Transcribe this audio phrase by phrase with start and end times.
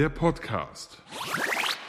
[0.00, 0.96] Der Podcast.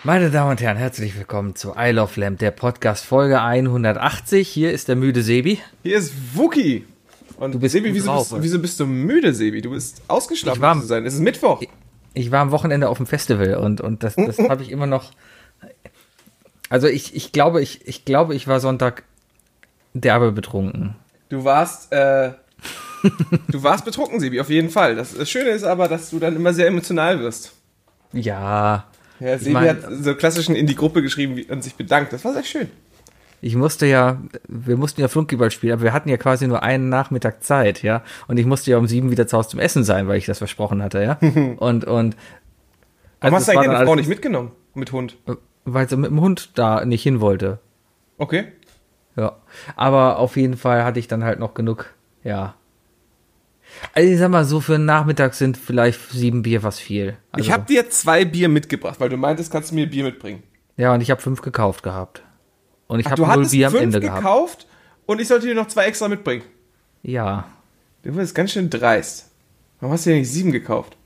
[0.03, 4.49] Meine Damen und Herren, herzlich willkommen zu I Love Lamp, der Podcast Folge 180.
[4.49, 5.59] Hier ist der müde Sebi.
[5.83, 6.85] Hier ist Wookie.
[7.37, 9.61] Und Du bist Sebi, wieso, drauf, bist, wieso bist du müde, Sebi?
[9.61, 11.05] Du bist ausgeschlafen Ich war- zu sein.
[11.05, 11.63] Es ist Mittwoch.
[12.13, 15.13] Ich war am Wochenende auf dem Festival und, und das, das habe ich immer noch.
[16.67, 19.03] Also ich, ich glaube, ich, ich glaube, ich war Sonntag
[19.93, 20.95] derbe betrunken.
[21.29, 22.33] Du warst, äh,
[23.47, 24.97] du warst betrunken, Sebi, auf jeden Fall.
[24.97, 27.53] Das, das Schöne ist aber, dass du dann immer sehr emotional wirst.
[28.13, 28.85] Ja.
[29.19, 32.11] Ja, Sebi mein- hat so klassischen in die Gruppe geschrieben wie- und sich bedankt.
[32.13, 32.69] Das war sehr schön.
[33.43, 36.89] Ich musste ja, wir mussten ja Flunkyball spielen, aber wir hatten ja quasi nur einen
[36.89, 38.03] Nachmittag Zeit, ja.
[38.27, 40.37] Und ich musste ja um sieben wieder zu Hause zum Essen sein, weil ich das
[40.37, 41.17] versprochen hatte, ja.
[41.57, 41.85] Und, und.
[41.85, 42.15] Warum
[43.19, 44.51] also hast du eigentlich deine Frau nicht mitgenommen?
[44.73, 45.17] Mit Hund.
[45.65, 47.59] Weil sie mit dem Hund da nicht hin wollte.
[48.17, 48.45] Okay.
[49.15, 49.35] Ja.
[49.75, 52.55] Aber auf jeden Fall hatte ich dann halt noch genug, ja.
[53.93, 57.17] Also ich sag mal, so für einen Nachmittag sind vielleicht sieben Bier was viel.
[57.31, 60.43] Also, Ich habe dir zwei Bier mitgebracht, weil du meintest, kannst du mir Bier mitbringen.
[60.77, 62.23] Ja, und ich habe fünf gekauft gehabt.
[62.87, 64.19] Und ich habe null Bier am Ende gehabt.
[64.21, 64.67] gekauft
[65.05, 66.43] und ich sollte dir noch zwei extra mitbringen.
[67.03, 67.47] Ja.
[68.03, 69.29] Du bist ganz schön dreist.
[69.79, 70.97] Warum hast du dir nicht sieben gekauft?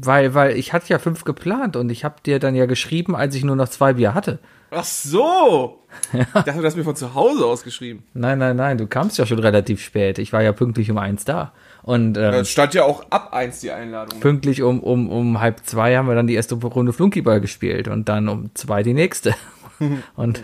[0.00, 3.34] Weil, weil ich hatte ja fünf geplant und ich habe dir dann ja geschrieben, als
[3.34, 4.38] ich nur noch zwei Bier hatte.
[4.70, 5.82] Ach so.
[6.12, 8.04] Ich dachte, du hast mir von zu Hause aus geschrieben.
[8.12, 10.18] Nein, nein, nein, du kamst ja schon relativ spät.
[10.18, 11.52] Ich war ja pünktlich um eins da.
[11.82, 14.20] Und ähm, Es stand ja auch ab eins die Einladung.
[14.20, 18.08] pünktlich um, um, um halb zwei haben wir dann die erste Runde Flunkyball gespielt und
[18.08, 19.34] dann um zwei die nächste.
[20.16, 20.42] und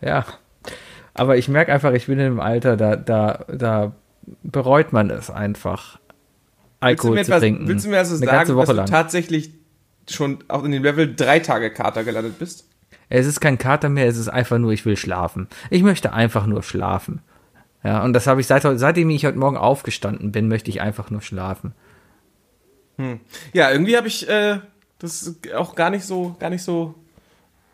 [0.00, 0.24] ja.
[1.14, 3.92] Aber ich merke einfach, ich bin in einem Alter, da, da, da
[4.42, 5.98] bereut man es einfach,
[6.86, 7.68] Alkohol mir zu etwas, trinken.
[7.68, 8.86] willst du mir also sagen, dass Woche du lang.
[8.86, 9.50] tatsächlich
[10.08, 12.66] schon auch in dem Level drei Tage Kater gelandet bist?
[13.08, 15.48] Es ist kein Kater mehr, es ist einfach nur, ich will schlafen.
[15.70, 17.20] Ich möchte einfach nur schlafen.
[17.84, 21.10] Ja, und das habe ich seit, seitdem ich heute Morgen aufgestanden bin, möchte ich einfach
[21.10, 21.72] nur schlafen.
[23.52, 24.58] Ja, irgendwie habe ich äh,
[24.98, 26.94] das auch gar nicht so, gar nicht so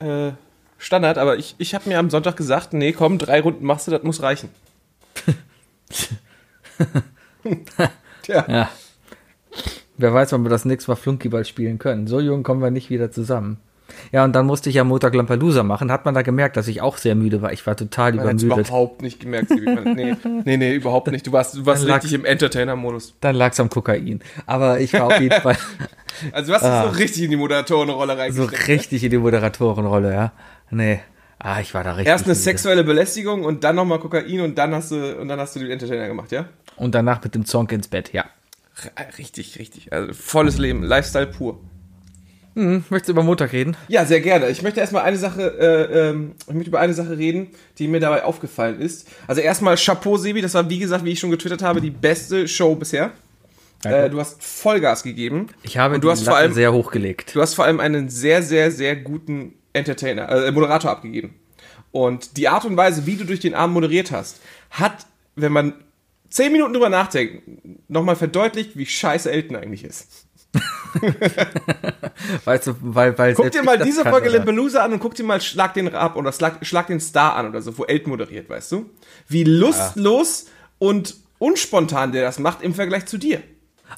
[0.01, 0.33] äh,
[0.79, 3.91] Standard, aber ich, ich habe mir am Sonntag gesagt, nee, komm, drei Runden machst du,
[3.93, 4.49] das muss reichen.
[8.23, 8.71] Tja, Ja.
[10.03, 12.07] Wer weiß, wann wir das nächste Mal Flunkyball spielen können.
[12.07, 13.59] So jung kommen wir nicht wieder zusammen.
[14.11, 15.93] Ja, und dann musste ich ja Montag Lampelusa machen.
[15.93, 17.53] Hat man da gemerkt, dass ich auch sehr müde war.
[17.53, 18.69] Ich war total man übermüdet.
[18.69, 19.51] überhaupt nicht gemerkt.
[19.51, 21.27] Man- Nee, nee, nee, überhaupt nicht.
[21.27, 23.15] Du warst, du warst Dann richtig im Entertainer-Modus.
[23.21, 24.21] Dann lag es am Kokain.
[24.47, 25.57] Aber ich war auf jeden Fall
[26.33, 28.17] Also du hast dich so richtig in die Moderatorenrolle Ah.
[28.33, 28.69] so reingesteckt.
[28.69, 30.33] richtig in die Moderatorenrolle, ja.
[30.71, 31.01] Nee.
[31.39, 32.07] Ah, ich war da richtig.
[32.09, 32.41] Erst eine müde.
[32.43, 35.71] sexuelle Belästigung und dann nochmal Kokain und dann hast du und dann hast du den
[35.71, 36.47] Entertainer gemacht, ja?
[36.77, 38.25] Und danach mit dem Zonk ins Bett, ja.
[39.19, 39.93] Richtig, richtig.
[39.93, 41.61] Also volles Leben, Lifestyle pur.
[42.55, 43.77] Hm, möchtest du über Montag reden?
[43.89, 44.49] Ja, sehr gerne.
[44.51, 48.01] Ich möchte erstmal eine Sache, äh, ähm, ich möchte über eine Sache reden, die mir
[48.01, 49.09] dabei aufgefallen ist.
[49.27, 52.47] Also erstmal Chapeau, Sebi, das war wie gesagt, wie ich schon getwittert habe, die beste
[52.47, 53.13] Show bisher.
[53.85, 55.47] Äh, du hast Vollgas gegeben.
[55.63, 57.35] Ich habe Und du hast vor Latte allem- sehr hochgelegt.
[57.35, 61.35] Du hast vor allem einen sehr, sehr, sehr guten Entertainer, äh, Moderator abgegeben.
[61.91, 64.41] Und die Art und Weise, wie du durch den Abend moderiert hast,
[64.71, 65.07] hat,
[65.37, 65.75] wenn man
[66.33, 67.43] zehn Minuten drüber nachdenkt,
[67.89, 70.27] nochmal verdeutlicht, wie scheiße Elton eigentlich ist.
[72.45, 74.29] Weißt du, weil, weil Guck dir mal diese kann, Folge?
[74.29, 77.49] Lampelusa an und guck dir mal Schlag den Rab oder Schlag, Schlag den Star an
[77.49, 78.91] oder so, wo Elton moderiert, weißt du?
[79.29, 80.47] Wie lustlos
[80.79, 83.43] und unspontan der das macht im Vergleich zu dir.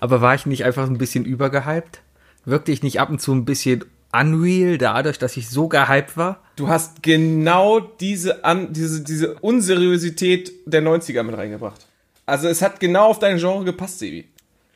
[0.01, 2.03] Aber war ich nicht einfach ein bisschen übergehypt?
[2.45, 6.41] Wirkte ich nicht ab und zu ein bisschen unreal, dadurch, dass ich so gehypt war?
[6.57, 11.87] Du hast genau diese, an, diese, diese Unseriosität der 90er mit reingebracht.
[12.27, 14.27] Also es hat genau auf dein Genre gepasst, Sebi.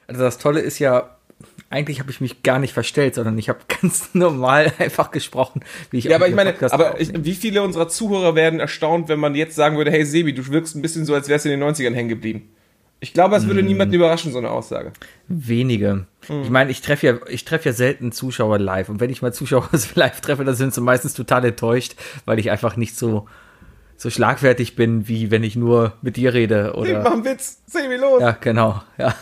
[0.07, 1.17] Also das Tolle ist ja,
[1.71, 5.99] eigentlich habe ich mich gar nicht verstellt, sondern ich habe ganz normal einfach gesprochen, wie
[5.99, 9.21] ich Ja, aber ich meine, Podcast aber ich, wie viele unserer Zuhörer werden erstaunt, wenn
[9.21, 11.61] man jetzt sagen würde, hey Sebi, du wirkst ein bisschen so, als wärst du in
[11.61, 12.51] den 90ern hängen geblieben.
[13.01, 14.93] Ich glaube, es würde niemanden überraschen, so eine Aussage.
[15.29, 16.07] wenige.
[16.27, 16.43] Hm.
[16.43, 19.33] Ich meine, ich treffe ja, ich treffe ja selten Zuschauer live und wenn ich mal
[19.33, 23.29] Zuschauer live treffe, dann sind sie meistens total enttäuscht, weil ich einfach nicht so
[23.99, 27.59] so schlagfertig bin, wie wenn ich nur mit dir rede Sebi, mach oder einen Witz,
[27.67, 28.23] Sebi, los.
[28.23, 29.15] ja, genau, ja.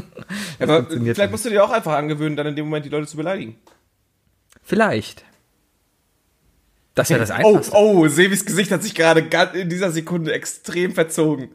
[0.60, 1.30] aber vielleicht nicht.
[1.30, 3.56] musst du dir auch einfach angewöhnen, dann in dem Moment die Leute zu beleidigen.
[4.62, 5.24] Vielleicht.
[6.96, 7.76] Das wäre das Oh, Einfachste.
[7.76, 9.20] oh, Sebis Gesicht hat sich gerade
[9.54, 11.50] in dieser Sekunde extrem verzogen.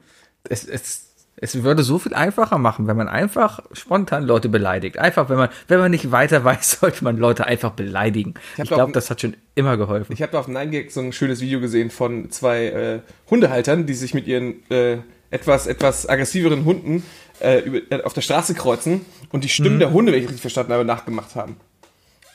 [0.47, 1.10] es, es,
[1.43, 4.97] es würde so viel einfacher machen, wenn man einfach spontan Leute beleidigt.
[4.99, 8.35] Einfach, wenn man, wenn man nicht weiter weiß, sollte man Leute einfach beleidigen.
[8.57, 10.13] Ich doch- glaube, das hat schon immer geholfen.
[10.13, 12.99] Ich habe da auf 9gag so ein schönes Video gesehen von zwei äh,
[13.29, 14.99] Hundehaltern, die sich mit ihren äh,
[15.31, 17.03] etwas, etwas aggressiveren Hunden
[17.41, 20.41] äh, über, äh, auf der Straße kreuzen und die Stimmen der Hunde, wenn ich richtig
[20.41, 21.57] verstanden habe, nachgemacht haben.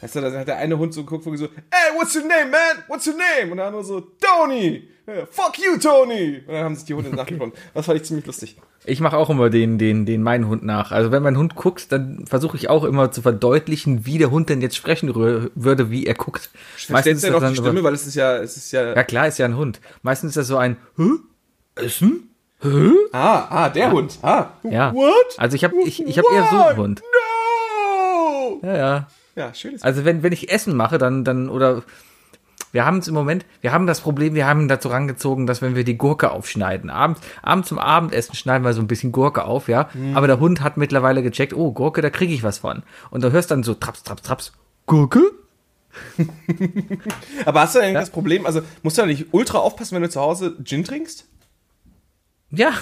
[0.00, 2.50] Weißt du, da hat der eine Hund so geguckt, wo so, hey, what's your name,
[2.50, 2.84] man?
[2.88, 3.50] What's your name?
[3.52, 4.88] Und der andere so, Tony!
[5.30, 6.42] Fuck you, Tony!
[6.46, 7.56] Und dann haben sich die Hunde nachgefunden.
[7.72, 8.56] Das fand ich ziemlich lustig.
[8.88, 10.92] Ich mache auch immer den, den, den meinen Hund nach.
[10.92, 14.48] Also wenn mein Hund guckt, dann versuche ich auch immer zu verdeutlichen, wie der Hund
[14.48, 15.12] denn jetzt sprechen
[15.54, 16.50] würde, wie er guckt.
[16.88, 19.02] Du ist ja noch das die Stimme, weil es ist ja, es ist ja, Ja
[19.02, 19.80] klar, ist ja ein Hund.
[20.02, 21.10] Meistens ist das so ein Hä?
[21.74, 22.30] Essen?
[22.62, 22.90] Hä?
[23.12, 24.18] ah, ah, der Hund.
[24.22, 24.94] Ah, Ja.
[24.94, 25.12] what?
[25.36, 27.02] Also ich habe ich, ich hab eher so einen Hund.
[27.02, 28.60] No!
[28.62, 29.08] Ja, ja.
[29.34, 31.82] Ja, schönes Also wenn, wenn ich Essen mache, dann, dann, oder
[32.76, 35.74] wir haben es im Moment, wir haben das Problem, wir haben dazu rangezogen, dass wenn
[35.74, 39.66] wir die Gurke aufschneiden, abends, abends zum Abendessen schneiden wir so ein bisschen Gurke auf,
[39.68, 39.88] ja.
[40.12, 42.82] Aber der Hund hat mittlerweile gecheckt, oh, Gurke, da kriege ich was von.
[43.10, 44.52] Und du hörst dann so traps, traps, traps,
[44.84, 45.22] Gurke?
[47.46, 50.10] Aber hast du denn das Problem, also musst du da nicht ultra aufpassen, wenn du
[50.10, 51.26] zu Hause Gin trinkst?
[52.50, 52.72] Ja.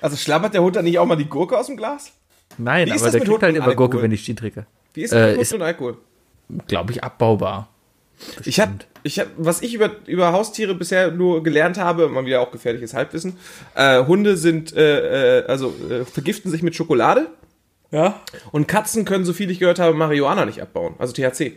[0.00, 2.12] Also schlabbert der Hund dann nicht auch mal die Gurke aus dem Glas?
[2.58, 4.66] Nein, aber der mit kriegt halt immer Gurke, wenn ich Gin trinke.
[4.92, 5.98] Wie ist Äh, das mit ist- Hund und Alkohol?
[6.66, 7.68] Glaube ich, abbaubar.
[8.44, 8.72] Ich habe,
[9.04, 12.94] ich hab, was ich über, über Haustiere bisher nur gelernt habe, mal wieder auch gefährliches
[12.94, 13.36] Halbwissen,
[13.74, 17.28] äh, Hunde sind, äh, äh, also äh, vergiften sich mit Schokolade
[17.90, 18.20] Ja.
[18.52, 21.52] und Katzen können, so viel ich gehört habe, Marihuana nicht abbauen, also THC.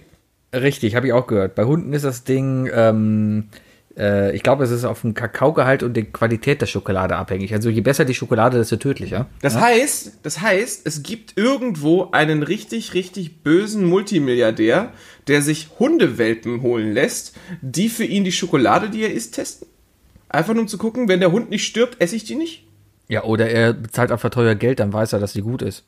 [0.54, 1.56] Richtig, habe ich auch gehört.
[1.56, 3.48] Bei Hunden ist das Ding, ähm,
[4.02, 7.54] äh, ich glaube, es ist auf dem Kakaogehalt und der Qualität der Schokolade abhängig.
[7.54, 9.28] Also je besser die Schokolade, desto tödlicher.
[9.42, 14.92] Das heißt, das heißt, es gibt irgendwo einen richtig, richtig bösen Multimilliardär,
[15.28, 19.68] der sich Hundewelpen holen lässt, die für ihn die Schokolade, die er isst, testen.
[20.30, 22.66] Einfach nur um zu gucken, wenn der Hund nicht stirbt, esse ich die nicht.
[23.08, 25.84] Ja, oder er bezahlt einfach teuer Geld, dann weiß er, dass sie gut ist.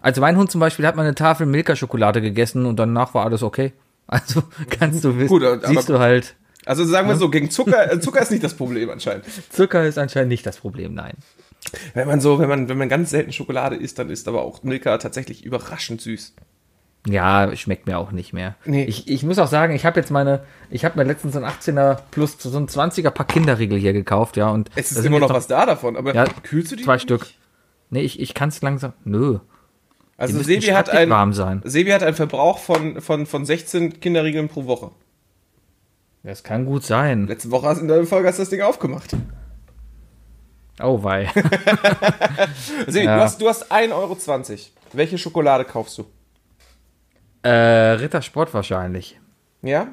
[0.00, 3.42] Also mein Hund zum Beispiel hat mal eine Tafel Milka-Schokolade gegessen und danach war alles
[3.42, 3.72] okay.
[4.08, 6.36] Also kannst du wissen, Gut, siehst du halt,
[6.66, 9.24] Also sagen wir so, gegen Zucker, äh, Zucker ist nicht das Problem anscheinend.
[9.50, 11.14] Zucker ist anscheinend nicht das Problem, nein.
[11.94, 14.62] Wenn man so, wenn man, wenn man ganz selten Schokolade isst, dann ist aber auch
[14.62, 16.34] Milka tatsächlich überraschend süß.
[17.08, 18.56] Ja, schmeckt mir auch nicht mehr.
[18.64, 18.84] Nee.
[18.84, 21.44] Ich, ich muss auch sagen, ich habe jetzt meine, ich habe mir letztens so ein
[21.44, 25.28] 18er plus so ein 20er Pack Kinderriegel hier gekauft, ja, und Es ist immer jetzt
[25.28, 26.82] noch was da davon, aber Ja, kühlst du die?
[26.82, 27.02] Zwei nicht?
[27.02, 27.28] Stück.
[27.90, 28.92] Nee, ich, ich kann es langsam.
[29.04, 29.38] Nö.
[30.16, 31.62] Also Sebi hat, ein.
[31.64, 34.90] Sebi hat einen Verbrauch von, von, von 16 Kinderriegeln pro Woche.
[36.26, 37.28] Das kann gut sein.
[37.28, 39.16] Letzte Woche hast, in der Folge hast du das Ding aufgemacht.
[40.82, 41.30] Oh wei.
[42.88, 43.16] Sebi, Ja.
[43.16, 44.16] du hast, du hast 1,20 Euro.
[44.92, 46.04] Welche Schokolade kaufst du?
[47.42, 47.48] äh,
[47.92, 49.20] Rittersport wahrscheinlich.
[49.62, 49.86] Ja?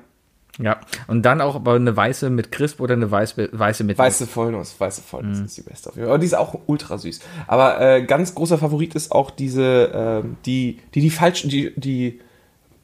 [0.58, 0.80] Ja.
[1.06, 4.00] Und dann auch aber eine weiße mit Crisp oder eine weiße, weiße mit.
[4.00, 5.46] Weiße Vollnuss, weiße Vollnuss Mhm.
[5.46, 6.14] ist die beste auf jeden Fall.
[6.16, 7.20] Aber die ist auch ultra süß.
[7.46, 12.20] Aber äh, ganz großer Favorit ist auch diese, ähm, die, die, die falsch, die, die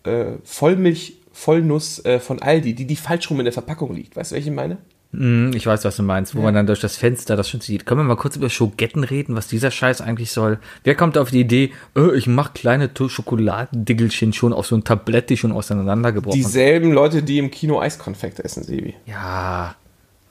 [0.04, 4.18] äh, Vollmilch, Vollnuss äh, von Aldi, die, die falsch rum in der Verpackung liegt.
[4.18, 4.78] Weißt du, welche ich meine?
[5.14, 7.86] Hm, ich weiß, was du meinst, wo man dann durch das Fenster das schon sieht.
[7.86, 10.60] Können wir mal kurz über Schogetten reden, was dieser Scheiß eigentlich soll?
[10.84, 15.30] Wer kommt auf die Idee, äh, ich mach kleine Schokoladendickelchen schon auf so ein Tablett,
[15.30, 16.46] die schon auseinandergebrochen sind?
[16.46, 18.96] Dieselben Leute, die im Kino Eiskonfekte essen, Sebi.
[19.06, 19.76] Ja.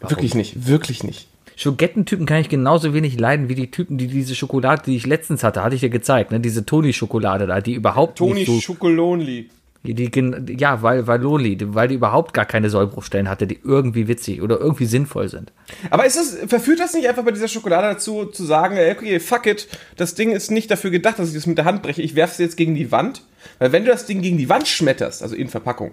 [0.00, 1.26] Wirklich nicht, wirklich nicht.
[1.56, 5.43] Schogettentypen kann ich genauso wenig leiden wie die Typen, die diese Schokolade, die ich letztens
[5.43, 6.38] hatte, hatte ich dir gezeigt, ne?
[6.38, 9.49] Diese Toni-Schokolade da, die überhaupt Toni nicht so, Schokolonli.
[9.84, 14.08] Die, die, ja, weil, weil Loli, weil die überhaupt gar keine Sollbruchstellen hatte, die irgendwie
[14.08, 15.52] witzig oder irgendwie sinnvoll sind.
[15.90, 19.47] Aber ist das, verführt das nicht einfach bei dieser Schokolade dazu, zu sagen, okay, fuck
[19.47, 22.16] it, das Ding ist nicht dafür gedacht, dass ich das mit der Hand breche, ich
[22.16, 23.23] werfe es jetzt gegen die Wand?
[23.61, 25.92] Weil wenn du das Ding gegen die Wand schmetterst, also in Verpackung,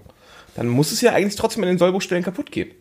[0.55, 2.71] dann muss es ja eigentlich trotzdem an den Sollbruchstellen kaputt gehen.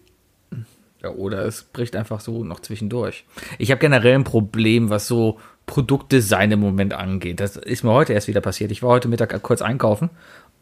[1.03, 3.27] Ja, oder es bricht einfach so noch zwischendurch.
[3.59, 7.41] Ich habe generell ein Problem, was so Produktdesign im Moment angeht.
[7.41, 8.71] Das ist mir heute erst wieder passiert.
[8.71, 10.09] Ich war heute Mittag kurz einkaufen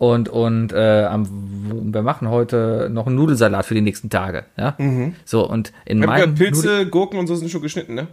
[0.02, 4.47] und, und äh, am, wir machen heute noch einen Nudelsalat für die nächsten Tage.
[4.56, 4.76] Ja?
[5.25, 8.09] So, und in Ich meinem Pilze, Gurken und so sind schon geschnitten, ne?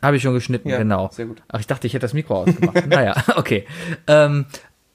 [0.00, 1.10] Habe ich schon geschnitten, Ja, genau.
[1.12, 1.42] sehr gut.
[1.48, 2.86] Ach, ich dachte, ich hätte das Mikro ausgemacht.
[2.88, 3.66] naja, okay.
[4.06, 4.46] Ähm,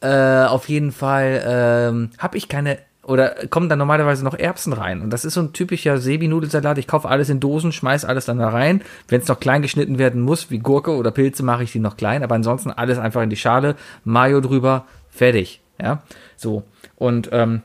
[0.01, 5.01] äh, auf jeden Fall ähm, habe ich keine oder kommen dann normalerweise noch Erbsen rein.
[5.01, 6.79] Und das ist so ein typischer Sebi-Nudelsalat.
[6.79, 8.81] Ich kaufe alles in Dosen, schmeiß alles dann da rein.
[9.07, 11.97] Wenn es noch klein geschnitten werden muss, wie Gurke oder Pilze, mache ich die noch
[11.97, 12.23] klein.
[12.23, 15.61] Aber ansonsten alles einfach in die Schale, Mayo drüber, fertig.
[15.81, 16.03] Ja,
[16.41, 16.63] so.
[16.95, 17.61] Und ähm,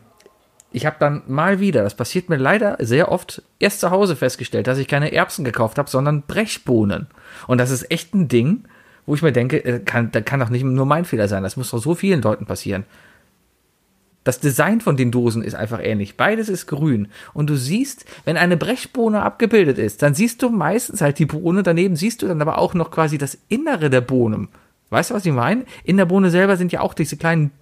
[0.72, 4.66] ich habe dann mal wieder, das passiert mir leider sehr oft, erst zu Hause festgestellt,
[4.66, 7.06] dass ich keine Erbsen gekauft habe, sondern Brechbohnen.
[7.46, 8.64] Und das ist echt ein Ding,
[9.06, 11.42] wo ich mir denke, äh, kann, da kann doch nicht nur mein Fehler sein.
[11.42, 12.84] Das muss doch so vielen Leuten passieren.
[14.24, 16.16] Das Design von den Dosen ist einfach ähnlich.
[16.16, 17.06] Beides ist grün.
[17.32, 21.62] Und du siehst, wenn eine Brechbohne abgebildet ist, dann siehst du meistens halt die Bohne,
[21.62, 24.48] daneben siehst du dann aber auch noch quasi das Innere der Bohnen.
[24.90, 25.64] Weißt du, was ich meine?
[25.84, 27.52] In der Bohne selber sind ja auch diese kleinen,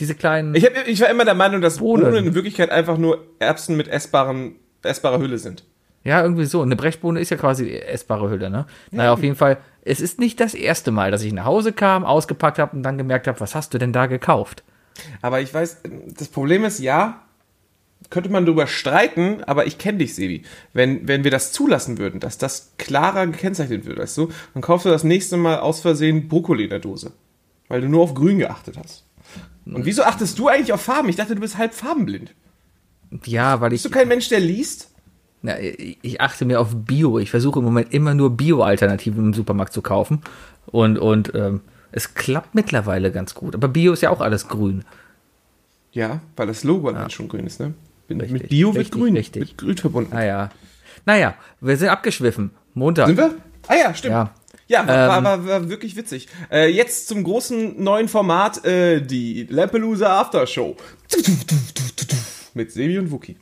[0.00, 0.54] diese kleinen.
[0.54, 2.04] Ich, hab, ich war immer der Meinung, dass Bohnen.
[2.04, 5.64] Bohnen in Wirklichkeit einfach nur Erbsen mit essbaren, essbarer Hülle sind.
[6.02, 6.62] Ja, irgendwie so.
[6.62, 8.66] Eine Brechbohne ist ja quasi essbare Hülle, ne?
[8.90, 9.58] Naja, auf jeden Fall.
[9.82, 12.98] Es ist nicht das erste Mal, dass ich nach Hause kam, ausgepackt habe und dann
[12.98, 14.64] gemerkt habe, was hast du denn da gekauft?
[15.22, 15.82] Aber ich weiß,
[16.18, 17.22] das Problem ist, ja,
[18.08, 20.42] könnte man darüber streiten, aber ich kenne dich, Sebi.
[20.72, 24.86] Wenn, wenn wir das zulassen würden, dass das klarer gekennzeichnet wird, weißt du, dann kaufst
[24.86, 27.12] du das nächste Mal aus Versehen Brokkoli in der Dose.
[27.68, 29.04] Weil du nur auf grün geachtet hast.
[29.74, 31.08] Und wieso achtest du eigentlich auf Farben?
[31.08, 32.34] Ich dachte, du bist halb farbenblind.
[33.24, 33.82] Ja, weil ich.
[33.82, 34.90] Bist du kein Mensch, der liest?
[35.42, 37.18] Na, ich achte mir auf Bio.
[37.18, 40.22] Ich versuche im Moment immer nur Bio-Alternativen im Supermarkt zu kaufen.
[40.66, 41.62] Und, und ähm,
[41.92, 43.54] es klappt mittlerweile ganz gut.
[43.54, 44.84] Aber Bio ist ja auch alles grün.
[45.92, 47.08] Ja, weil das Logo ja.
[47.10, 47.74] schon grün ist, ne?
[48.10, 49.16] Richtig, mit Bio wird richtig, grün.
[49.16, 49.40] Richtig.
[49.40, 50.14] Mit grün verbunden.
[50.14, 50.50] Naja.
[51.06, 52.50] Naja, wir sind abgeschwiffen.
[52.74, 53.06] Montag.
[53.06, 53.34] Sind wir?
[53.66, 54.12] Ah ja, stimmt.
[54.12, 54.34] Ja.
[54.70, 56.28] Ja, war, war, war, war wirklich witzig.
[56.50, 60.76] Äh, jetzt zum großen neuen Format, äh, die Lampelusa After Show.
[62.54, 63.36] Mit Sebi und Wookie.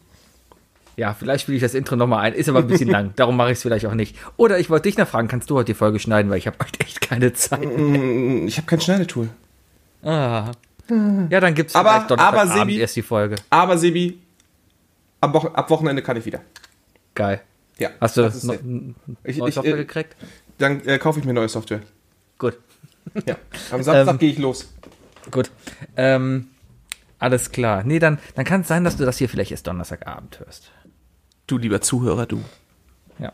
[0.97, 2.32] Ja, vielleicht spiele ich das Intro nochmal ein.
[2.32, 3.12] Ist aber ein bisschen lang.
[3.16, 4.16] Darum mache ich es vielleicht auch nicht.
[4.38, 6.56] Oder ich wollte dich noch fragen, kannst du heute die Folge schneiden, weil ich habe
[6.64, 7.61] heute echt keine Zeit.
[7.62, 9.28] Ich habe kein Schneidetool.
[10.02, 10.50] Ah.
[11.28, 13.37] Ja, dann gibt's Aber- vielleicht Donnerstagabend aber Sebi- erst die Folge.
[13.50, 14.18] Aber Sebi,
[15.20, 16.40] ab, Wo ab Wochenende kann ich wieder.
[17.14, 17.42] Geil.
[17.78, 17.90] Ja.
[18.00, 18.94] Hast du das das ist no sehr- n-
[19.25, 20.16] Ich- ich, Software äh, gekriegt?
[20.59, 21.81] Dann äh, kaufe ich mir neue Software.
[22.38, 22.59] Gut,
[23.27, 23.37] Ja.
[23.71, 24.73] Am Samstag Ähm, gehe ich los.
[25.31, 25.50] gut.
[25.97, 26.49] Ähm,
[27.19, 27.83] alles klar.
[27.85, 30.71] Nee, dann, dann kann es sein, dass du das hier vielleicht erst Donnerstagabend hörst.
[31.47, 32.45] Du, lieber Zuhörer, du.
[33.19, 33.33] Ja.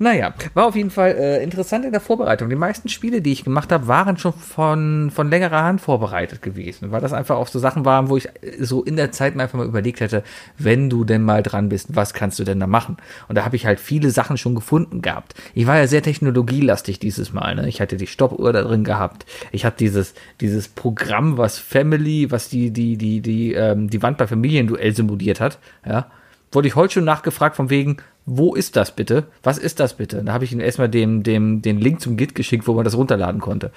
[0.00, 2.48] Naja, war auf jeden Fall äh, interessant in der Vorbereitung.
[2.48, 6.92] Die meisten Spiele, die ich gemacht habe, waren schon von, von längerer Hand vorbereitet gewesen,
[6.92, 9.42] weil das einfach auch so Sachen waren, wo ich äh, so in der Zeit mir
[9.42, 10.22] einfach mal überlegt hätte,
[10.56, 12.96] wenn du denn mal dran bist, was kannst du denn da machen?
[13.26, 15.34] Und da habe ich halt viele Sachen schon gefunden gehabt.
[15.52, 17.56] Ich war ja sehr technologielastig dieses Mal.
[17.56, 17.68] Ne?
[17.68, 19.26] Ich hatte die Stoppuhr da drin gehabt.
[19.50, 24.16] Ich habe dieses, dieses Programm, was Family, was die, die, die, die, ähm, die Wand
[24.16, 25.58] bei Familienduell simuliert hat.
[25.84, 26.06] Ja,
[26.52, 29.26] wurde ich heute schon nachgefragt von wegen, wo ist das bitte?
[29.42, 30.22] Was ist das bitte?
[30.22, 32.96] Da habe ich ihm erstmal dem, dem, den Link zum Git geschickt, wo man das
[32.96, 33.70] runterladen konnte.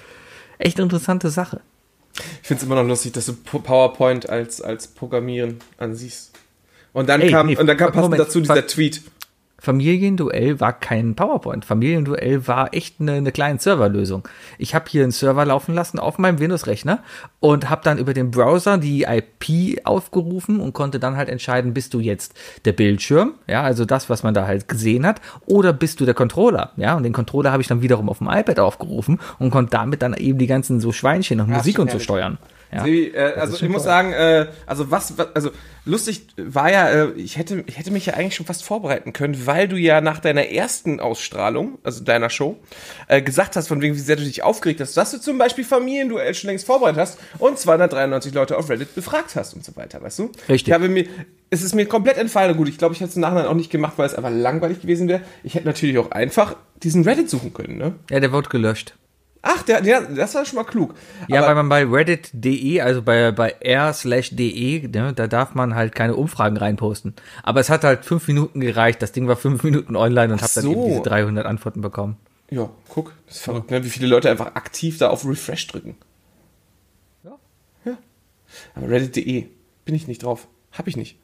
[0.58, 1.60] Echt interessante Sache.
[2.42, 6.32] Ich finde es immer noch lustig, dass du PowerPoint als, als Programmieren ansiehst.
[6.92, 9.02] Und dann Ey, kam, nee, und dann kam passend Moment, dazu dieser Tweet.
[9.62, 11.64] Familienduell war kein PowerPoint.
[11.64, 14.26] Familienduell war echt eine, eine kleine Serverlösung.
[14.58, 16.98] Ich habe hier einen Server laufen lassen auf meinem Windows-Rechner
[17.38, 21.94] und habe dann über den Browser die IP aufgerufen und konnte dann halt entscheiden, bist
[21.94, 26.00] du jetzt der Bildschirm, ja, also das, was man da halt gesehen hat, oder bist
[26.00, 29.20] du der Controller, ja, und den Controller habe ich dann wiederum auf dem iPad aufgerufen
[29.38, 32.38] und konnte damit dann eben die ganzen so Schweinchen und Musik und so steuern.
[32.72, 32.84] Ja.
[32.84, 33.92] Sebi, äh, also ich muss toll.
[33.92, 35.50] sagen, äh, also was, was, also
[35.84, 39.46] lustig war ja, äh, ich hätte, ich hätte mich ja eigentlich schon fast vorbereiten können,
[39.46, 42.58] weil du ja nach deiner ersten Ausstrahlung, also deiner Show,
[43.08, 45.64] äh, gesagt hast, von wegen, wie sehr du dich aufgeregt hast, dass du zum Beispiel
[45.64, 50.00] Familienduell schon längst vorbereitet hast und 293 Leute auf Reddit befragt hast und so weiter,
[50.00, 50.32] weißt du?
[50.48, 50.68] Richtig.
[50.68, 51.04] Ich habe mir,
[51.50, 52.56] es ist mir komplett entfallen.
[52.56, 54.80] Gut, ich glaube, ich hätte es im Nachhinein auch nicht gemacht, weil es einfach langweilig
[54.80, 55.20] gewesen wäre.
[55.42, 57.94] Ich hätte natürlich auch einfach diesen Reddit suchen können, ne?
[58.10, 58.94] Ja, der wird gelöscht.
[59.44, 60.94] Ach, der, der, das war schon mal klug.
[61.28, 65.54] Ja, Aber- weil man bei reddit.de, also bei, bei r slash de, ne, da darf
[65.54, 67.14] man halt keine Umfragen reinposten.
[67.42, 69.02] Aber es hat halt fünf Minuten gereicht.
[69.02, 70.70] Das Ding war fünf Minuten online und Ach habe dann so.
[70.72, 72.16] eben diese 300 Antworten bekommen.
[72.50, 73.82] Ja, guck, das ist verrückt, ne?
[73.84, 75.96] wie viele Leute einfach aktiv da auf Refresh drücken.
[77.24, 77.32] Ja.
[77.84, 77.98] Ja.
[78.74, 79.46] Aber Reddit.de
[79.84, 80.46] bin ich nicht drauf.
[80.70, 81.18] Hab ich nicht.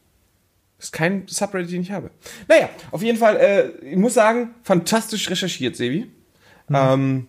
[0.81, 2.11] Ist kein Subreddit, den ich habe.
[2.49, 6.11] Naja, auf jeden Fall, äh, ich muss sagen, fantastisch recherchiert, Sebi.
[6.73, 7.27] Ähm,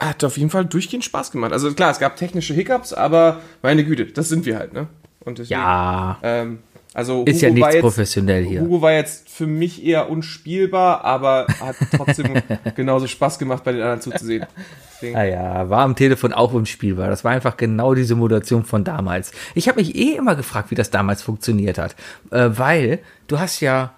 [0.00, 1.52] hat auf jeden Fall durchgehend Spaß gemacht.
[1.52, 4.88] Also klar, es gab technische Hiccups, aber meine Güte, das sind wir halt, ne?
[5.24, 6.60] Und deswegen, Ja, Ähm,
[6.94, 8.60] also ist ja Hugo war nichts jetzt- professionell hier.
[8.62, 12.32] Hugo war jetzt für mich eher unspielbar, aber hat trotzdem
[12.74, 14.46] genauso Spaß gemacht, bei den anderen zuzusehen.
[14.94, 17.08] Deswegen, Ah ja, war am Telefon auch unspielbar.
[17.08, 19.30] Das war einfach genau die Simulation von damals.
[19.54, 21.94] Ich habe mich eh immer gefragt, wie das damals funktioniert hat.
[22.30, 23.92] Äh, weil du hast ja.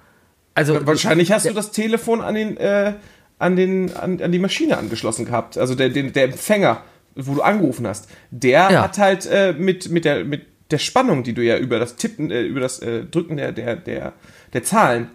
[0.55, 2.93] Also Wahrscheinlich hast du das Telefon an den, äh,
[3.43, 5.59] an den, an, an die Maschine angeschlossen gehabt.
[5.59, 6.83] Also der, den, der Empfänger,
[7.15, 8.83] wo du angerufen hast, der Ja.
[8.85, 12.31] hat halt äh, mit, mit der, mit der Spannung, die du ja über das Tippen,
[12.31, 14.13] äh, über das äh, Drücken der, der, der,
[14.53, 15.09] der Zahlen,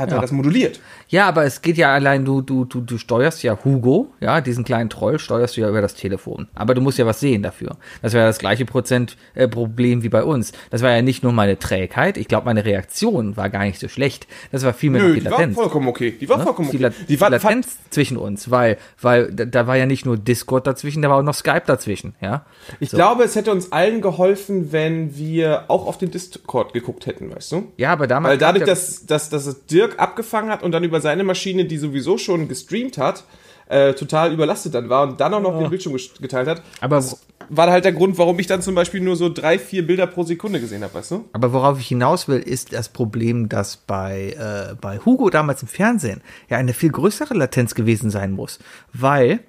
[0.00, 0.20] hat er Ja.
[0.22, 0.80] das moduliert.
[1.08, 4.64] Ja, aber es geht ja allein, du, du, du, du steuerst ja Hugo, ja, diesen
[4.64, 6.48] kleinen Troll steuerst du ja über das Telefon.
[6.54, 7.76] Aber du musst ja was sehen dafür.
[8.02, 10.52] Das wäre das gleiche Prozent äh, Problem wie bei uns.
[10.70, 13.88] Das war ja nicht nur meine Trägheit, ich glaube, meine Reaktion war gar nicht so
[13.88, 14.26] schlecht.
[14.52, 15.54] Das war vielmehr Nö, die die war Latenz.
[15.56, 16.10] vollkommen okay.
[16.20, 16.44] Die war ne?
[16.44, 16.94] vollkommen die, okay.
[16.98, 20.16] La Die war, die Latenz zwischen uns, weil, weil da, da war ja nicht nur
[20.18, 22.44] Discord dazwischen, da war auch noch Skype dazwischen, ja.
[22.80, 22.96] Ich So.
[22.98, 27.52] glaube, es hätte uns allen geholfen, wenn wir auch auf den Discord geguckt hätten, weißt
[27.52, 27.72] du?
[27.78, 28.32] Ja, aber damals.
[28.32, 31.64] Weil dadurch, ja, dass, dass, dass es Dirk abgefangen hat und dann über seine Maschine,
[31.64, 33.24] die sowieso schon gestreamt hat,
[33.68, 37.04] äh, total überlastet dann war und dann auch noch den Bildschirm geteilt hat, Aber,
[37.50, 40.22] war halt der Grund, warum ich dann zum Beispiel nur so drei, vier Bilder pro
[40.22, 41.24] Sekunde gesehen habe, weißt du?
[41.32, 45.68] aber worauf ich hinaus will, ist das Problem, dass bei, äh, bei Hugo damals im
[45.68, 48.58] Fernsehen ja eine viel größere Latenz gewesen sein muss.
[48.92, 49.40] Weil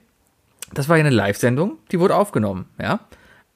[0.73, 2.99] das war ja eine Live-Sendung, die wurde aufgenommen, ja.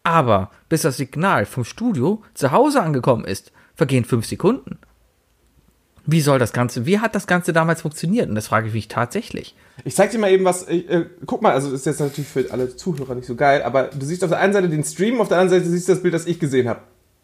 [0.04, 4.78] Aber bis das Signal vom Studio zu Hause angekommen ist, vergehen fünf Sekunden.
[6.06, 8.28] Wie soll das Ganze, wie hat das Ganze damals funktioniert?
[8.28, 9.56] Und das frage ich mich tatsächlich.
[9.86, 10.64] Ich zeig dir mal eben was.
[10.68, 13.84] Äh, guck mal, also das ist jetzt natürlich für alle Zuhörer nicht so geil, aber
[13.86, 16.02] du siehst auf der einen Seite den Stream, auf der anderen Seite siehst du das
[16.02, 16.82] Bild, das ich gesehen habe.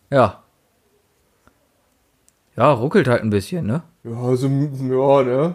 [0.10, 0.44] Ja.
[2.56, 3.84] Ja, ruckelt halt ein bisschen, ne?
[4.04, 5.54] Ja, so, ja, ne?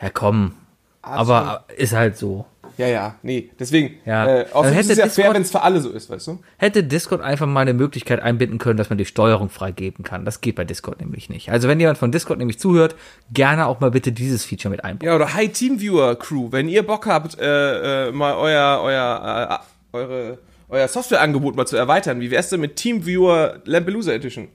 [0.00, 0.54] Ja, komm.
[1.02, 2.46] Aber ist halt so.
[2.78, 3.50] Ja, ja, nee.
[3.58, 4.26] Deswegen, Ja.
[4.26, 6.08] äh, außerdem Dann ist es hätte ja fair, Discord- wenn es für alle so ist,
[6.10, 6.38] weißt du?
[6.56, 10.24] Hätte Discord einfach mal eine Möglichkeit einbinden können, dass man die Steuerung freigeben kann.
[10.24, 11.50] Das geht bei Discord nämlich nicht.
[11.50, 12.94] Also wenn jemand von Discord nämlich zuhört,
[13.32, 15.06] gerne auch mal bitte dieses Feature mit einbauen.
[15.06, 19.60] Ja, oder Hi Teamviewer Crew, wenn ihr Bock habt, äh, äh, mal euer, euer,
[19.92, 20.38] äh, eure,
[20.70, 24.48] euer Softwareangebot mal zu erweitern, wie wär's denn mit Teamviewer Lampelusa Edition?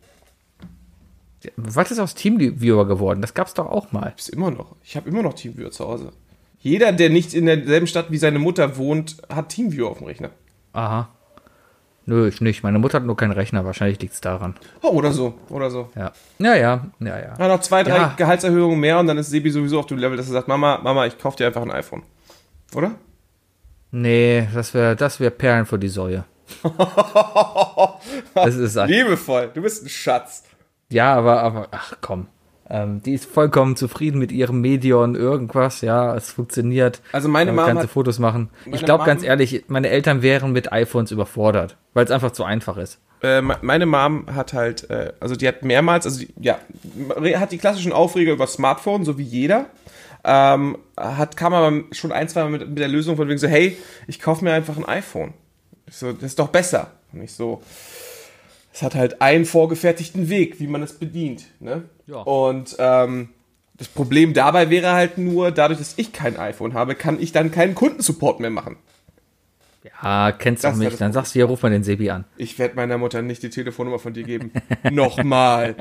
[1.55, 3.21] Was ist aus Teamviewer geworden?
[3.21, 4.13] Das gab's doch auch mal.
[4.17, 4.75] Ist immer noch.
[4.83, 6.11] Ich habe immer noch Teamviewer zu Hause.
[6.59, 10.31] Jeder, der nicht in derselben Stadt wie seine Mutter wohnt, hat Teamviewer auf dem Rechner.
[10.73, 11.09] Aha.
[12.05, 12.63] Nö, ich nicht.
[12.63, 13.65] Meine Mutter hat nur keinen Rechner.
[13.65, 14.55] Wahrscheinlich liegt's daran.
[14.81, 15.89] Oh, oder so, oder so.
[15.93, 16.13] Ja.
[16.39, 17.33] Ja, ja, ja, ja.
[17.37, 18.13] Ja, noch zwei, drei Ja.
[18.15, 21.05] Gehaltserhöhungen mehr und dann ist Sebi sowieso auf dem Level, dass er sagt, Mama, Mama,
[21.05, 22.03] ich kauf dir einfach ein iPhone.
[22.73, 22.91] Oder?
[23.91, 26.23] Nee, das wäre das wär Perlen vor die Säue.
[28.33, 30.43] das ist Liebevoll, du bist ein Schatz.
[30.89, 32.27] Ja, aber, aber, ach komm.
[32.69, 37.01] Ähm, die ist vollkommen zufrieden mit ihrem Medion, irgendwas, ja, es funktioniert.
[37.13, 38.49] Also meine Mom kannst du Fotos machen.
[38.65, 42.75] Ich glaube ganz ehrlich, meine Eltern wären mit iPhones überfordert, weil es einfach zu einfach
[42.77, 42.99] ist.
[43.23, 46.57] Äh, me- meine Mom hat halt, äh, also die hat mehrmals, also die, ja,
[47.39, 49.67] hat die klassischen Aufreger über Smartphone, so wie jeder.
[50.25, 53.47] Ähm, hat, kam aber schon ein, zwei Mal mit, mit der Lösung von wegen so,
[53.47, 55.33] hey, ich kaufe mir einfach ein iPhone.
[55.87, 56.91] Ich so, das ist doch besser.
[57.13, 57.61] Und ich so,
[58.77, 61.45] es hat halt einen vorgefertigten Weg, wie man es bedient.
[61.59, 61.85] Ne?
[62.05, 62.17] Ja.
[62.17, 63.29] Und ähm,
[63.75, 67.49] das Problem dabei wäre halt nur, dadurch, dass ich kein iPhone habe, kann ich dann
[67.49, 68.77] keinen Kundensupport mehr machen.
[70.03, 70.91] Ja, kennst du Das nicht.
[70.91, 72.25] das Dann sagst du, hier, ruf mal den Sebi an.
[72.37, 74.51] Ich werde meiner Mutter nicht die Telefonnummer von dir geben.
[74.91, 75.75] Nochmal.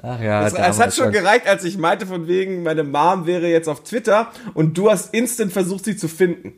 [0.00, 3.48] Ach ja, Es, es hat schon gereicht, als ich meinte, von wegen, meine Mom wäre
[3.48, 6.54] jetzt auf Twitter und du hast instant versucht, sie zu finden.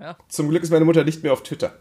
[0.00, 0.16] Ja.
[0.28, 1.74] Zum Glück ist meine Mutter nicht mehr auf Twitter.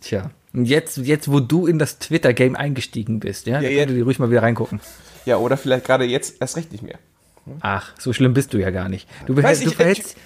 [0.00, 0.30] Tja.
[0.54, 4.00] Und jetzt, jetzt, wo du in das Twitter-Game eingestiegen bist, ja, Ja, ja, du die
[4.00, 4.80] ruhig mal wieder reingucken.
[5.26, 6.98] Ja, oder vielleicht gerade jetzt erst recht nicht mehr.
[7.60, 9.08] Ach, so schlimm bist du ja gar nicht.
[9.26, 10.16] Du, behält, Weiß du, verhältst,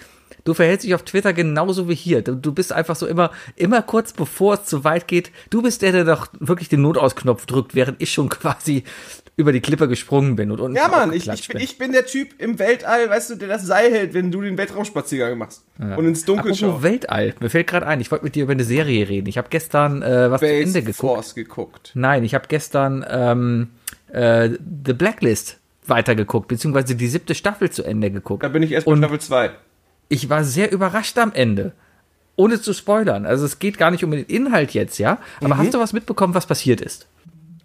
[0.45, 2.23] du verhältst dich auf Twitter genauso wie hier.
[2.23, 5.33] Du, du bist einfach so immer, immer kurz bevor es zu weit geht.
[5.51, 8.85] Du bist der, der doch wirklich den Notausknopf drückt, während ich schon quasi
[9.39, 12.05] über die Klippe gesprungen bin und unten Ja, Mann, ich, ich, bin, ich bin der
[12.05, 15.63] Typ im Weltall, weißt du, der das Seil hält, wenn du den Weltraumspaziergang machst.
[15.79, 16.83] Und ins Dunkel Apropos schaust.
[16.83, 19.29] Weltall, mir fällt gerade ein, ich wollte mit dir über eine Serie reden.
[19.29, 20.97] Ich habe gestern äh, was zu Ende geguckt.
[20.97, 21.93] Force geguckt.
[21.95, 23.69] Nein, ich habe gestern ähm,
[24.13, 24.51] äh,
[24.85, 28.43] The Blacklist weitergeguckt, beziehungsweise die siebte Staffel zu Ende geguckt.
[28.43, 29.51] Da bin ich erst bei Und- Staffel 2.
[30.09, 31.73] ich war sehr überrascht am Ende.
[32.35, 33.25] Ohne zu spoilern.
[33.25, 35.19] Also es geht gar nicht um den Inhalt jetzt, ja.
[35.41, 35.59] Aber Mhm.
[35.59, 37.07] hast du was mitbekommen, was passiert ist?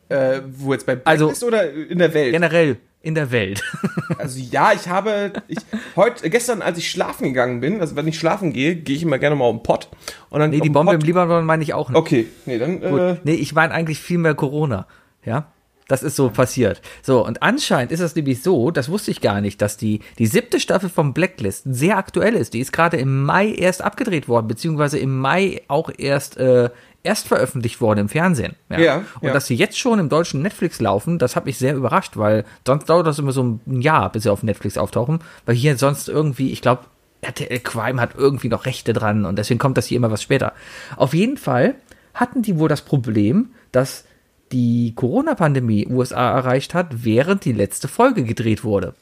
[0.09, 2.31] Äh, wo jetzt bei Also- Blacklist oder in der Welt?
[2.33, 3.61] Generell in der Welt.
[4.19, 5.57] Also ja, ich habe ich
[5.95, 9.17] heute gestern, als ich schlafen gegangen bin, also wenn ich schlafen gehe, gehe ich immer
[9.17, 9.89] gerne mal um den Pott
[10.29, 11.97] und dann nee, die Bombe Pott- im Libanon meine ich auch nicht.
[11.97, 12.99] Okay, nee, dann Gut.
[12.99, 14.87] äh, Nee, ich meine eigentlich viel mehr Corona.
[15.25, 15.51] Ja.
[15.89, 16.81] Das ist so passiert.
[17.01, 20.27] So, und anscheinend ist es nämlich so, das wusste ich gar nicht, dass die, die
[20.27, 22.53] siebte Staffel vom Blacklist sehr aktuell ist.
[22.53, 26.69] Die ist gerade im Mai erst abgedreht worden, beziehungsweise im Mai auch erst, äh,
[27.03, 28.55] erst veröffentlicht worden im Fernsehen.
[28.69, 29.33] Ja, Und ja.
[29.33, 32.89] dass sie jetzt schon im deutschen Netflix laufen, das hat mich sehr überrascht, weil sonst
[32.89, 36.51] dauert das immer so ein Jahr, bis sie auf Netflix auftauchen, weil hier sonst irgendwie,
[36.51, 36.85] ich glaube,
[37.21, 40.53] RTL Crime hat irgendwie noch Rechte dran und deswegen kommt das hier immer was später.
[40.97, 41.75] Auf jeden Fall
[42.13, 44.05] hatten die wohl das Problem, dass
[44.51, 48.93] die Corona-Pandemie USA erreicht hat, während die letzte Folge gedreht wurde.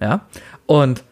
[0.00, 0.26] Ja.
[0.66, 1.02] Und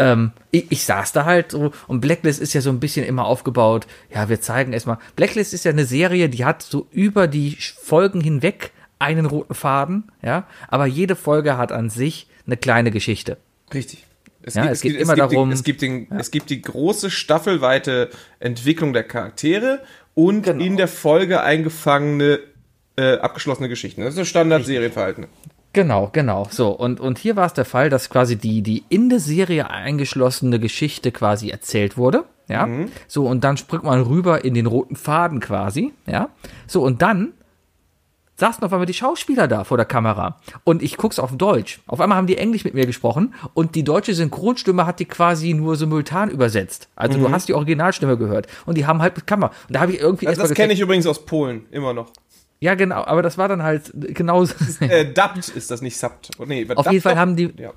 [0.00, 3.24] ähm, ich, ich saß da halt so und Blacklist ist ja so ein bisschen immer
[3.26, 3.86] aufgebaut.
[4.12, 4.98] Ja, wir zeigen erstmal.
[5.16, 10.10] Blacklist ist ja eine Serie, die hat so über die Folgen hinweg einen roten Faden,
[10.22, 13.36] ja, aber jede Folge hat an sich eine kleine Geschichte.
[13.72, 14.06] richtig.
[14.42, 17.10] Es Ja, es geht immer gibt darum- Den, es, gibt den, es gibt die große
[17.10, 18.08] staffelweite
[18.40, 19.80] Entwicklung der Charaktere
[20.14, 20.64] und Genau.
[20.64, 22.40] in der Folge eingefangene,
[22.96, 24.00] äh, abgeschlossene Geschichten.
[24.00, 25.26] Das ist das Standard-Serienverhalten.
[25.72, 26.48] Genau, genau.
[26.50, 29.70] So, und, und hier war es der Fall, dass quasi die, die in der Serie
[29.70, 32.24] eingeschlossene Geschichte quasi erzählt wurde.
[32.48, 32.68] Ja.
[33.06, 35.92] So, und dann springt man rüber in den roten Faden quasi.
[36.06, 36.30] Ja.
[36.66, 37.32] So, und dann
[38.40, 40.40] saßen auf einmal die Schauspieler da vor der Kamera.
[40.64, 41.80] Und ich guck's auf Deutsch.
[41.86, 45.54] Auf einmal haben die Englisch mit mir gesprochen und die deutsche Synchronstimme hat die quasi
[45.54, 46.88] nur simultan übersetzt.
[46.96, 48.48] Also du hast die Originalstimme gehört.
[48.66, 49.52] Und die haben halt mit Kamera.
[49.68, 52.10] Und da habe ich irgendwie Also das kenne ich übrigens aus Polen, immer noch.
[52.60, 54.54] Ja, genau, aber das war dann halt genauso.
[54.80, 56.30] Äh, dubbed ist das nicht subbed.
[56.38, 57.72] Oh, nee, Auf jeden Fall haben die, Ja.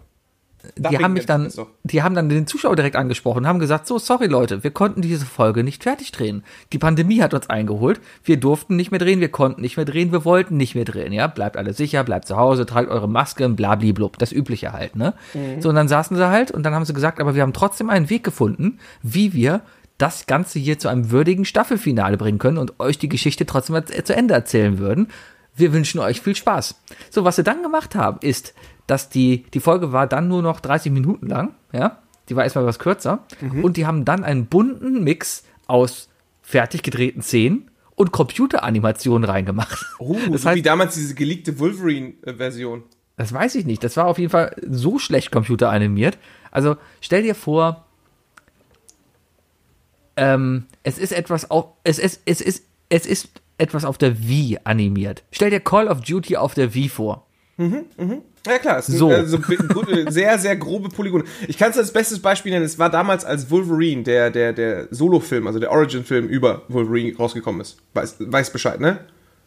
[0.77, 1.49] die haben mich dann,
[1.83, 5.25] die haben dann den Zuschauer direkt angesprochen, haben gesagt, so, sorry Leute, wir konnten diese
[5.25, 6.43] Folge nicht fertig drehen.
[6.73, 10.11] Die Pandemie hat uns eingeholt, wir durften nicht mehr drehen, wir konnten nicht mehr drehen,
[10.11, 13.55] wir wollten nicht mehr drehen, ja, bleibt alle sicher, bleibt zu Hause, tragt eure Masken,
[13.55, 15.13] blablablub, das Übliche halt, ne.
[15.59, 17.89] So, und dann saßen sie halt und dann haben sie gesagt, aber wir haben trotzdem
[17.89, 19.61] einen Weg gefunden, wie wir
[19.97, 24.15] das Ganze hier zu einem würdigen Staffelfinale bringen können und euch die Geschichte trotzdem zu
[24.15, 25.07] Ende erzählen würden.
[25.55, 26.81] Wir wünschen euch viel Spaß.
[27.09, 28.53] So, was sie dann gemacht haben, ist,
[28.87, 31.99] dass die, die Folge war dann nur noch 30 Minuten lang, ja.
[32.29, 33.25] Die war erstmal was kürzer.
[33.61, 36.07] Und die haben dann einen bunten Mix aus
[36.41, 39.85] fertig gedrehten Szenen und Computeranimationen reingemacht.
[39.99, 42.83] Oh, das so wie heißt, damals diese geleakte Wolverine-Version.
[43.17, 43.83] das weiß ich nicht.
[43.83, 46.17] Das war auf jeden Fall so schlecht computeranimiert.
[46.49, 47.85] Also stell dir vor,
[50.17, 54.59] ähm, es ist etwas auf, es ist, es ist, es ist etwas auf der Wii
[54.63, 55.23] animiert.
[55.31, 57.25] Stell dir Call of Duty auf der Wii vor.
[58.45, 59.11] Ja klar, es sind So.
[59.25, 61.23] so bi- gut, äh, sehr, sehr grobe Polygone.
[61.47, 64.87] Ich kann es als bestes Beispiel nennen, es war damals, als Wolverine, der, der, der
[64.91, 67.77] Solo-Film, also der Origin-Film über Wolverine rausgekommen ist.
[67.93, 68.99] Weiß, weiß Bescheid, ne?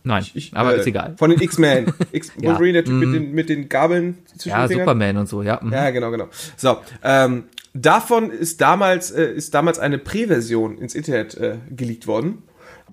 [0.05, 1.14] Nein, Ich, aber äh, ist egal.
[1.18, 1.92] Von den X-Men.
[2.12, 2.50] X Ja.
[2.50, 4.79] Wolverine, der Typ mit, den, mit den Gabeln zwischen Ja, den.
[4.79, 5.59] Superman und so, ja.
[5.62, 5.72] mhm.
[5.72, 6.29] Ja, genau, genau.
[6.57, 7.44] So, ähm,
[7.83, 12.43] davon ist damals, äh, ist damals eine Präversion ins Internet äh, geleakt worden.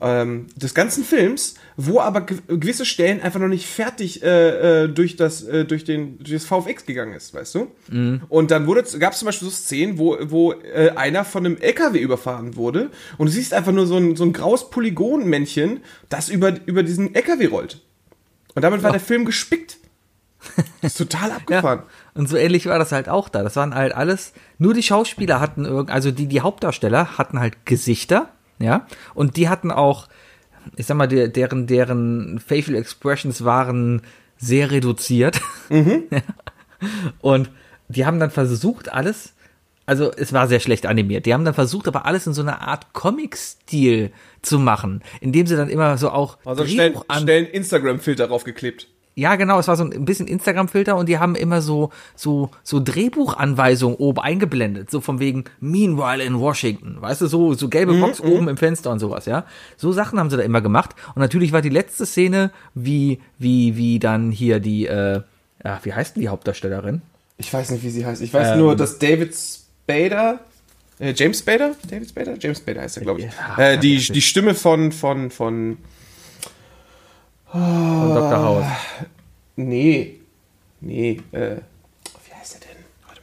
[0.02, 4.90] Ähm, des ganzen Films, wo aber ge gewisse Stellen einfach noch nicht fertig äh, äh,
[4.90, 7.72] durch, das, äh, durch, den, durch das VFX gegangen ist, weißt du?
[8.28, 12.00] Und dann gab es zum Beispiel so Szenen, wo, wo äh, einer von einem LKW
[12.00, 16.56] überfahren wurde und du siehst einfach nur so ein, so ein graues Polygonmännchen, das über,
[16.66, 17.80] über diesen LKW rollt.
[18.56, 19.78] Und damit war der Film gespickt.
[20.82, 21.80] Das ist total abgefahren.
[21.80, 22.20] Ja.
[22.20, 23.44] Und so ähnlich war das halt auch da.
[23.44, 27.66] Das waren halt alles, nur die Schauspieler hatten irgend, also die, die Hauptdarsteller hatten halt
[27.66, 28.30] Gesichter,
[28.60, 30.08] ja, und die hatten auch,
[30.76, 34.02] ich sag mal, der, deren, deren Facial Expressions waren
[34.38, 35.42] sehr reduziert.
[35.70, 36.22] Ja.
[37.22, 37.50] Und
[37.88, 39.34] die haben dann versucht, alles,
[39.86, 41.26] also es war sehr schlecht animiert.
[41.26, 45.56] Die haben dann versucht, aber alles in so einer Art Comic-Stil zu machen, indem sie
[45.56, 48.88] dann immer so auch Also schnell, schnell einen Instagram-Filter draufgeklebt.
[49.16, 52.80] Ja, genau, es war so ein bisschen Instagram-Filter und die haben immer so, so, so
[52.80, 58.20] Drehbuchanweisungen oben eingeblendet, so von wegen Meanwhile in Washington, weißt du, so, so gelbe Box
[58.22, 59.46] oben im Fenster und sowas, ja.
[59.78, 63.78] So Sachen haben sie da immer gemacht und natürlich war die letzte Szene, wie, wie,
[63.78, 65.22] wie dann hier die, äh,
[65.64, 67.02] ja, wie heißt denn die Hauptdarstellerin?
[67.38, 68.22] Ich weiß nicht, wie sie heißt.
[68.22, 68.60] Ich weiß Ähm.
[68.60, 70.40] nur, dass David Spader,
[71.00, 71.76] äh, James Spader?
[71.90, 72.36] David Spader?
[72.40, 73.28] James Spader heißt er, glaube ich.
[73.58, 75.78] Ja, äh, die, die Stimme von, von, von,
[77.54, 78.44] Von Dr.
[78.44, 78.66] House.
[79.58, 80.20] nee,
[80.82, 81.58] nee, äh,
[82.26, 82.84] wie heißt er denn?
[83.06, 83.22] Warte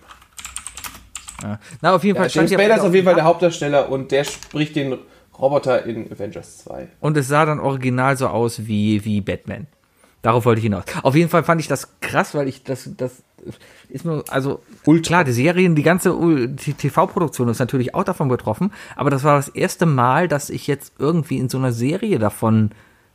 [1.43, 1.51] mal.
[1.51, 1.59] Ja.
[1.83, 4.23] Na, auf jeden Fall Ja, James Spader ist auf jeden Fall der Hauptdarsteller und der
[4.23, 4.99] spricht den
[5.37, 6.87] Roboter in Avengers 2.
[7.01, 9.67] Und es sah dann original so aus wie, wie Batman.
[10.23, 10.85] Darauf wollte ich hinaus.
[11.03, 13.25] Auf jeden Fall fand ich das krass, weil ich das, das
[13.89, 14.61] ist mir, also,
[15.03, 16.15] klar, die Serien, die ganze
[16.57, 20.93] TV-Produktion ist natürlich auch davon betroffen, aber das war das erste Mal, dass ich jetzt
[21.01, 22.71] irgendwie in so einer Serie davon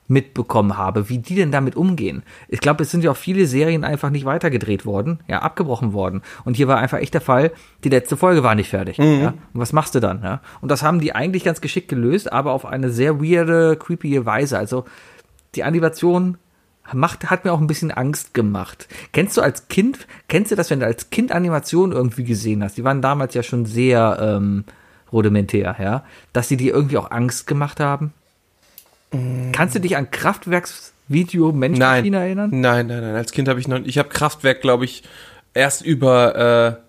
[0.07, 2.23] mitbekommen habe, wie die denn damit umgehen.
[2.47, 6.21] Ich glaube, es sind ja auch viele Serien einfach nicht weitergedreht worden, ja, abgebrochen worden.
[6.43, 7.51] Und hier war einfach echt der Fall,
[7.83, 8.97] die letzte Folge war nicht fertig.
[8.97, 9.29] Ja?
[9.53, 10.21] Und was machst du dann?
[10.23, 10.41] Ja?
[10.61, 14.57] Und das haben die eigentlich ganz geschickt gelöst, aber auf eine sehr weirde, creepy Weise.
[14.57, 14.85] Also
[15.55, 16.37] die Animation
[16.93, 18.87] macht, hat mir auch ein bisschen Angst gemacht.
[19.11, 22.77] Kennst du als Kind, kennst du das, wenn du als Kind Animationen irgendwie gesehen hast?
[22.77, 24.65] Die waren damals ja schon sehr ähm,
[25.11, 28.13] rudimentär, ja, dass sie dir irgendwie auch Angst gemacht haben?
[29.51, 32.49] Kannst du dich an Kraftwerks Video Menschmaschine erinnern?
[32.53, 33.15] Nein, nein, nein.
[33.15, 35.03] Als Kind habe ich noch, ich habe Kraftwerk, glaube ich,
[35.53, 36.81] erst über,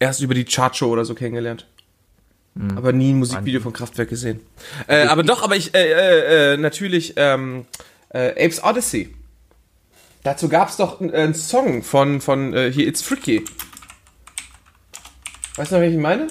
[0.00, 1.66] äh, erst über die Chartshow oder so kennengelernt.
[2.76, 4.38] Aber nie ein Musikvideo von Kraftwerk gesehen.
[4.86, 7.66] Äh, aber doch, aber ich, äh, äh, äh, natürlich, ähm,
[8.10, 9.12] äh, Apes Odyssey.
[10.22, 13.44] Dazu gab es doch einen, einen Song von, von äh, hier, It's Freaky.
[15.56, 16.28] Weißt du noch, welchen ich meine?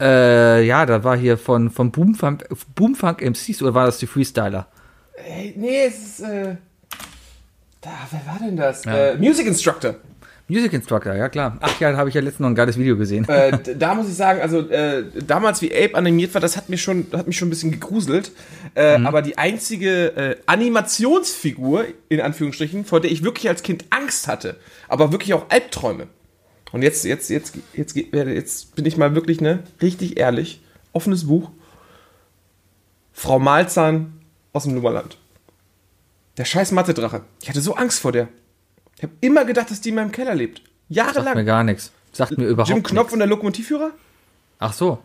[0.00, 4.66] Äh, ja, da war hier von, von Boomfunk, Boomfunk MCs oder war das die Freestyler?
[5.14, 6.56] Ey, nee, es ist, äh,
[7.80, 8.84] da, wer war denn das?
[8.84, 9.94] Äh, Music Instructor.
[10.48, 11.56] Music Instructor, ja klar.
[11.60, 13.28] Ach ja, da habe ich ja letztens noch ein geiles Video gesehen.
[13.28, 16.78] äh, da muss ich sagen, also äh, damals wie Ape animiert war, das hat mir
[16.78, 18.30] schon, hat mich schon ein bisschen gegruselt.
[18.74, 24.28] Äh, Aber die einzige äh, Animationsfigur, in Anführungsstrichen, vor der ich wirklich als Kind Angst
[24.28, 24.56] hatte,
[24.88, 26.06] aber wirklich auch Albträume.
[26.72, 30.60] Und jetzt, jetzt, jetzt, jetzt, jetzt, jetzt bin ich mal wirklich, ne, richtig ehrlich,
[30.92, 31.50] offenes Buch.
[33.12, 34.20] Frau Malzahn
[34.52, 35.16] aus dem Nummerland.
[36.36, 37.22] Der scheiß Mathe-Drache.
[37.42, 38.28] Ich hatte so Angst vor der.
[38.96, 40.58] Ich habe immer gedacht, dass die in meinem Keller lebt.
[40.58, 41.46] Sagt mir Jahrelang.
[41.46, 41.92] gar nichts.
[42.12, 43.12] Sagt mir überhaupt Jim Knopf nichts.
[43.12, 43.90] und der Lokomotivführer?
[44.58, 44.98] Ach so.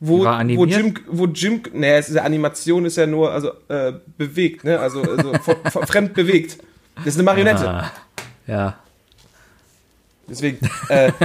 [0.00, 0.70] wo, War wo animiert?
[0.70, 4.78] Jim, wo Jim, nee, es ist ja Animation ist ja nur, also äh, bewegt, ne,
[4.78, 5.32] also, also
[5.86, 6.58] fremd bewegt.
[6.96, 7.68] Das ist eine Marionette.
[7.68, 7.92] Ah,
[8.46, 8.78] ja.
[10.28, 10.58] Deswegen,
[10.88, 11.12] äh,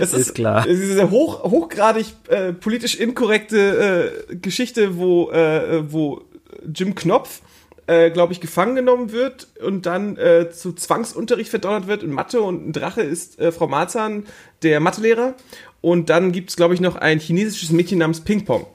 [0.00, 0.66] es Ist klar.
[0.66, 6.22] Es ist eine hoch, hochgradig äh, politisch inkorrekte äh, Geschichte, wo, äh, wo
[6.72, 7.40] Jim Knopf,
[7.86, 12.40] äh, glaube ich, gefangen genommen wird und dann äh, zu Zwangsunterricht verdonnert wird in Mathe
[12.40, 14.24] und ein Drache ist Frau Marzahn,
[14.62, 15.34] der Mathelehrer.
[15.80, 18.66] Und dann gibt es, glaube ich, noch ein chinesisches Mädchen namens Ping Pong.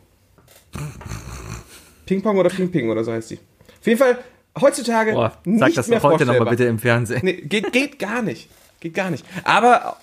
[2.05, 3.39] Ping Pong oder Ping Ping oder so heißt sie.
[3.79, 4.17] Auf jeden Fall
[4.61, 7.21] heutzutage Boah, sag das mehr heute nochmal bitte im Fernsehen.
[7.23, 8.49] Nee, geht, geht gar nicht.
[8.79, 9.25] Geht gar nicht.
[9.43, 9.97] Aber,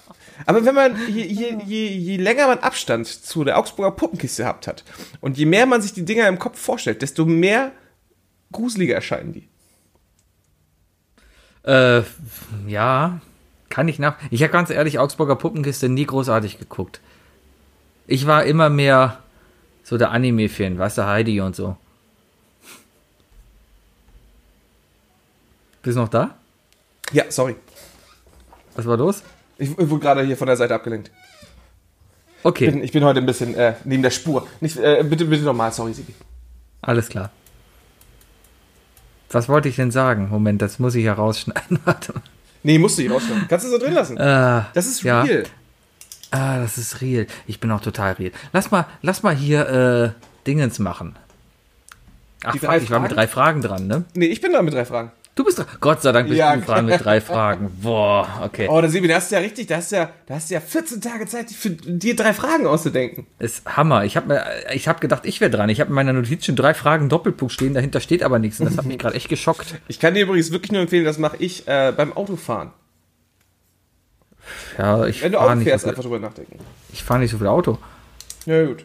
[0.47, 4.67] aber wenn man, je, je, je, je länger man Abstand zu der Augsburger Puppenkiste gehabt
[4.67, 4.85] hat
[5.21, 7.73] und je mehr man sich die Dinger im Kopf vorstellt, desto mehr
[8.53, 9.49] gruseliger erscheinen die.
[11.64, 12.03] Äh,
[12.67, 13.21] ja,
[13.71, 14.17] kann ich nach.
[14.31, 17.01] Ich habe ganz ehrlich Augsburger Puppenkiste nie großartig geguckt.
[18.07, 19.19] Ich war immer mehr
[19.83, 21.77] so der Anime-Fan, weißt du, Heidi und so.
[25.85, 26.35] Bist du noch da?
[27.12, 27.55] Ja, sorry.
[28.75, 29.23] Was war los?
[29.59, 31.11] Ich, ich wurde gerade hier von der Seite abgelenkt.
[32.42, 34.47] Okay, Ich bin, ich bin heute ein bisschen äh, neben der Spur.
[34.61, 36.14] Nicht, äh, bitte, bitte nochmal, sorry, Sigi.
[36.83, 37.31] alles klar.
[39.31, 40.29] Was wollte ich denn sagen?
[40.31, 41.79] Moment, das muss ich ja rausschneiden.
[41.85, 42.23] Warte mal.
[42.62, 43.47] Nee, musst du ihn rausschneiden.
[43.49, 44.16] Kannst du so drin lassen.
[44.16, 45.23] Äh, das ist ja.
[45.23, 45.44] real.
[46.31, 47.27] Ah, das ist real.
[47.47, 48.33] Ich bin auch total real.
[48.53, 50.11] Lass mal, lass mal hier äh,
[50.47, 51.16] Dingens machen.
[52.44, 54.05] Ach, Die fuck, ich war mit drei Fragen dran, ne?
[54.14, 55.12] Nee, ich bin da mit drei Fragen.
[55.37, 55.66] Du bist dran.
[55.81, 56.55] Gott sei Dank bist Ja.
[56.55, 57.68] du dran mit drei Fragen.
[57.83, 58.68] Boah, okay.
[58.70, 60.55] Oh, da Sebi, da hast du ja richtig, da hast du ja, da hast du
[60.55, 63.27] ja 14 Tage Zeit, für dir drei Fragen auszudenken.
[63.40, 64.05] Ist Hammer.
[64.05, 65.68] Ich habe mir, ich habe gedacht, ich wäre dran.
[65.70, 67.75] Ich habe in meiner Notiz schon drei Fragen Doppelpunkt stehen.
[67.75, 68.61] Dahinter steht aber nichts.
[68.61, 69.75] Und das hat mich gerade echt geschockt.
[69.88, 72.70] Ich kann dir übrigens wirklich nur empfehlen, das mache ich äh, beim Autofahren.
[74.79, 76.59] Ja, ich Wenn du fahre Auto nicht, fährst, so einfach drüber nachdenken.
[76.92, 77.79] ich fahr nicht so viel Auto.
[78.47, 78.85] Ja, gut.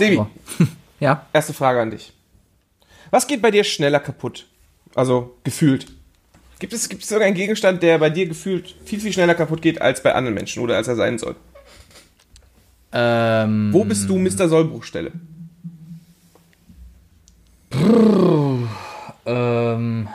[0.00, 0.20] Sebi.
[1.00, 2.12] Ja, erste Frage an dich.
[3.10, 4.46] Was geht bei dir schneller kaputt?
[4.94, 5.86] Also gefühlt.
[6.58, 9.80] Gibt es, gibt es irgendeinen Gegenstand, der bei dir gefühlt viel, viel schneller kaputt geht
[9.80, 11.36] als bei anderen Menschen oder als er sein soll?
[12.92, 14.46] ähm, Wo bist du Mr.
[14.48, 15.12] Sollbruchstelle?
[19.24, 20.08] ähm,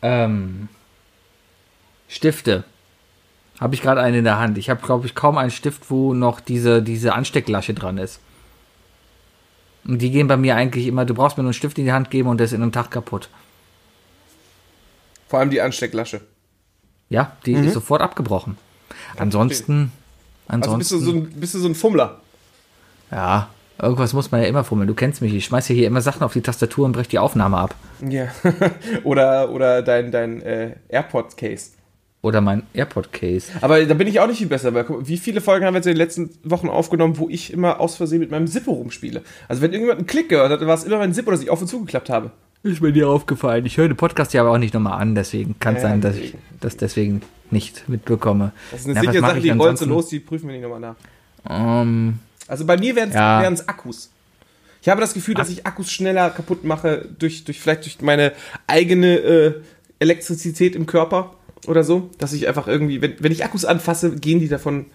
[0.00, 0.68] ähm,
[2.08, 2.64] Stifte.
[3.60, 4.56] Habe ich gerade einen in der Hand.
[4.56, 8.18] Ich habe, glaube ich, kaum einen Stift, wo noch diese, diese Anstecklasche dran ist.
[9.84, 11.92] Und die gehen bei mir eigentlich immer, du brauchst mir nur einen Stift in die
[11.92, 13.28] Hand geben und der ist in einem Tag kaputt.
[15.28, 16.22] Vor allem die Anstecklasche.
[17.08, 18.56] Ja, die ist sofort abgebrochen.
[19.16, 19.92] Ansonsten,
[20.48, 22.20] Also bist ansonsten, du so ein, bist du so ein Fummler.
[23.10, 23.48] ja,
[23.80, 24.88] irgendwas muss man ja immer fummeln.
[24.88, 27.58] Du kennst mich, ich schmeiße hier immer Sachen auf die Tastatur und breche die Aufnahme
[27.58, 27.74] ab.
[28.06, 28.28] Ja.
[29.04, 31.70] oder oder dein, dein äh, AirPod-Case.
[32.22, 33.50] Oder mein AirPod-Case.
[33.62, 35.86] Aber da bin ich auch nicht viel besser, weil wie viele Folgen haben wir jetzt
[35.86, 39.22] in den letzten Wochen aufgenommen, wo ich immer aus Versehen mit meinem Zippo rumspiele?
[39.48, 41.62] Also wenn irgendjemand einen Klick gehört hat, war es immer mein Zippo, das ich auf
[41.62, 42.30] und zugeklappt habe.
[42.62, 43.64] Ist mir dir aufgefallen.
[43.64, 46.02] Ich höre den Podcast ja aber auch nicht nochmal an, deswegen kann es Ja, sein,
[46.02, 46.42] dass ich deswegen.
[46.60, 48.52] das deswegen nicht mitbekomme.
[48.70, 50.80] Das ist eine sichere Sache, ich die rollt so los, die prüfen wir nicht nochmal
[50.80, 50.96] nach.
[51.48, 53.40] Ähm, Also bei mir wären es Ja.
[53.66, 54.10] Akkus.
[54.82, 58.32] Ich habe das Gefühl, dass ich Akkus schneller kaputt mache, durch, durch vielleicht durch meine
[58.66, 59.54] eigene äh,
[59.98, 61.34] Elektrizität im Körper
[61.70, 62.10] oder so.
[62.18, 64.86] Dass ich einfach irgendwie, wenn, wenn ich Akkus anfasse, gehen die davon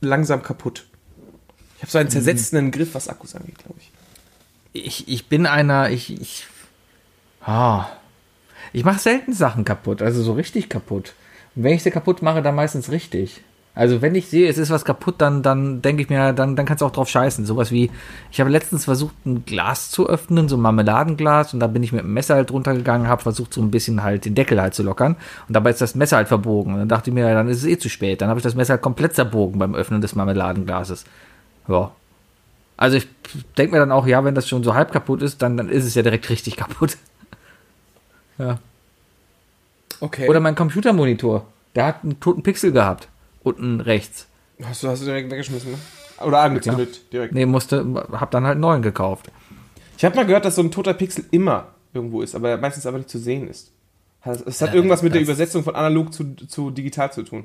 [0.00, 0.86] langsam kaputt.
[1.76, 4.84] Ich habe so einen zersetzenden Griff, was Akkus angeht, glaube ich.
[4.84, 6.46] ich, ich bin einer, ich, ich,
[7.42, 7.86] ah,
[8.72, 11.14] ich mache selten Sachen kaputt, also so richtig kaputt.
[11.54, 13.42] Und wenn ich sie kaputt mache, dann meistens richtig.
[13.76, 16.64] Also wenn ich sehe, es ist was kaputt, dann, dann denke ich mir, dann, dann
[16.64, 17.44] kannst du auch drauf scheißen.
[17.44, 17.90] Sowas wie,
[18.32, 21.92] ich habe letztens versucht, ein Glas zu öffnen, so ein Marmeladenglas, und da bin ich
[21.92, 24.72] mit dem Messer halt drunter gegangen, habe versucht, so ein bisschen halt den Deckel halt
[24.72, 25.16] zu lockern.
[25.46, 26.72] Und dabei ist das Messer halt verbogen.
[26.72, 28.22] Und dann dachte ich mir, dann ist es eh zu spät.
[28.22, 31.04] Dann habe ich das Messer halt komplett zerbogen beim Öffnen des Marmeladenglases.
[31.68, 31.90] Ja.
[32.78, 33.06] Also ich
[33.58, 35.84] denke mir dann auch, ja, wenn das schon so halb kaputt ist, dann, dann ist
[35.84, 36.96] es ja direkt richtig kaputt.
[38.38, 38.58] Ja.
[40.00, 40.28] Okay.
[40.28, 41.46] Oder mein Computermonitor.
[41.74, 43.08] Der hat einen toten Pixel gehabt.
[43.46, 44.26] Unten rechts.
[44.64, 45.78] hast du, hast du direkt weggeschmissen, ne?
[46.24, 47.32] Oder angezündet, direkt.
[47.32, 49.30] Nee, musste, hab dann halt einen neuen gekauft.
[49.96, 52.98] Ich habe mal gehört, dass so ein toter Pixel immer irgendwo ist, aber meistens aber
[52.98, 53.70] nicht zu sehen ist.
[54.46, 57.44] Es hat irgendwas mit der das- Übersetzung von analog zu, zu digital zu tun.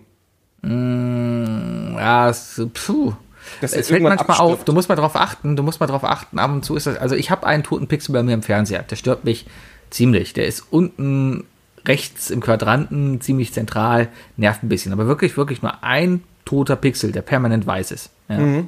[0.64, 3.14] Mm, ja, es, puh.
[3.62, 4.68] dass Es fällt manchmal auf, abstirbt.
[4.68, 6.98] du musst mal drauf achten, du musst mal drauf achten, ab und zu ist das,
[6.98, 9.46] also ich habe einen toten Pixel bei mir im Fernseher, der stört mich
[9.92, 11.44] ziemlich, der ist unten
[11.86, 17.12] rechts im Quadranten, ziemlich zentral, nervt ein bisschen, aber wirklich, wirklich nur ein toter Pixel,
[17.12, 18.10] der permanent weiß ist.
[18.28, 18.64] Ja.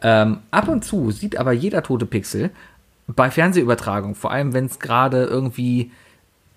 [0.00, 2.50] Ähm, ab und zu sieht aber jeder tote Pixel
[3.08, 5.90] bei Fernsehübertragung, vor allem wenn es gerade irgendwie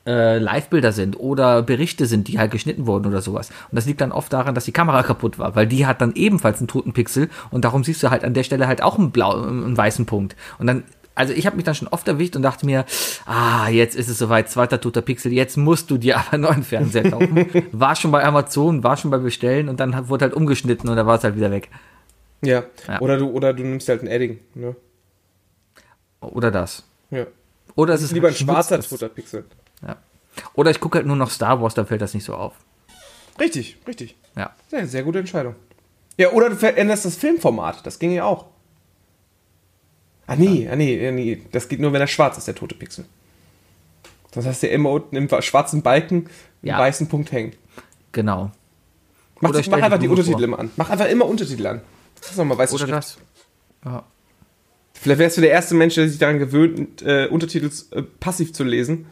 [0.06, 3.50] äh, Live-Bilder sind oder Berichte sind, die halt geschnitten wurden oder sowas.
[3.50, 6.14] Und das liegt dann oft daran, dass die Kamera kaputt war, weil die hat dann
[6.14, 9.12] ebenfalls einen toten Pixel und darum siehst du halt an der Stelle halt auch einen,
[9.12, 10.36] blau, einen weißen Punkt.
[10.60, 10.84] Und dann,
[11.16, 12.86] also ich habe mich dann schon oft erwischt und dachte mir,
[13.26, 16.64] ah, jetzt ist es soweit, zweiter toter Pixel, jetzt musst du dir aber einen neuen
[16.64, 17.48] Fernseher kaufen.
[17.72, 21.06] war schon bei Amazon, war schon bei Bestellen und dann wurde halt umgeschnitten und dann
[21.08, 21.70] war es halt wieder weg.
[22.44, 22.64] Ja.
[22.88, 23.00] Ja.
[23.02, 24.76] Oder du, oder du nimmst halt ein Edding, ne?
[26.22, 26.84] Oder das.
[27.10, 27.26] Ja.
[27.76, 29.46] Oder es ist Lieber ein halt schwarzer schmutzes- toter Pixel.
[29.86, 29.98] Ja.
[30.54, 32.54] Oder ich gucke halt nur noch Star Wars, da fällt das nicht so auf.
[33.40, 34.16] Richtig, richtig.
[34.36, 34.52] Ja.
[34.70, 35.56] Sehr, sehr gute Entscheidung.
[36.18, 37.86] Ja, oder du veränderst das Filmformat.
[37.86, 38.46] Das ging ja auch.
[40.28, 41.42] Ah, nee, ah, nee, ah, nee.
[41.52, 43.06] Das geht nur, wenn er schwarz ist, der tote Pixel.
[44.32, 46.28] Das heißt, der immer unten im schwarzen Balken einen
[46.62, 46.80] Ja.
[46.80, 47.54] weißen Punkt hängen.
[48.14, 48.52] Genau.
[49.42, 50.44] Mach, mach einfach die Untertitel vor.
[50.44, 50.72] immer an.
[50.78, 51.82] Mach einfach immer Untertitel an.
[52.22, 52.98] Das ist nochmal weiße Oder Schrift.
[52.98, 53.18] das.
[53.84, 54.04] Ja.
[54.94, 58.64] Vielleicht wärst du der erste Mensch, der sich daran gewöhnt, äh, Untertitel äh, passiv zu
[58.64, 59.08] lesen.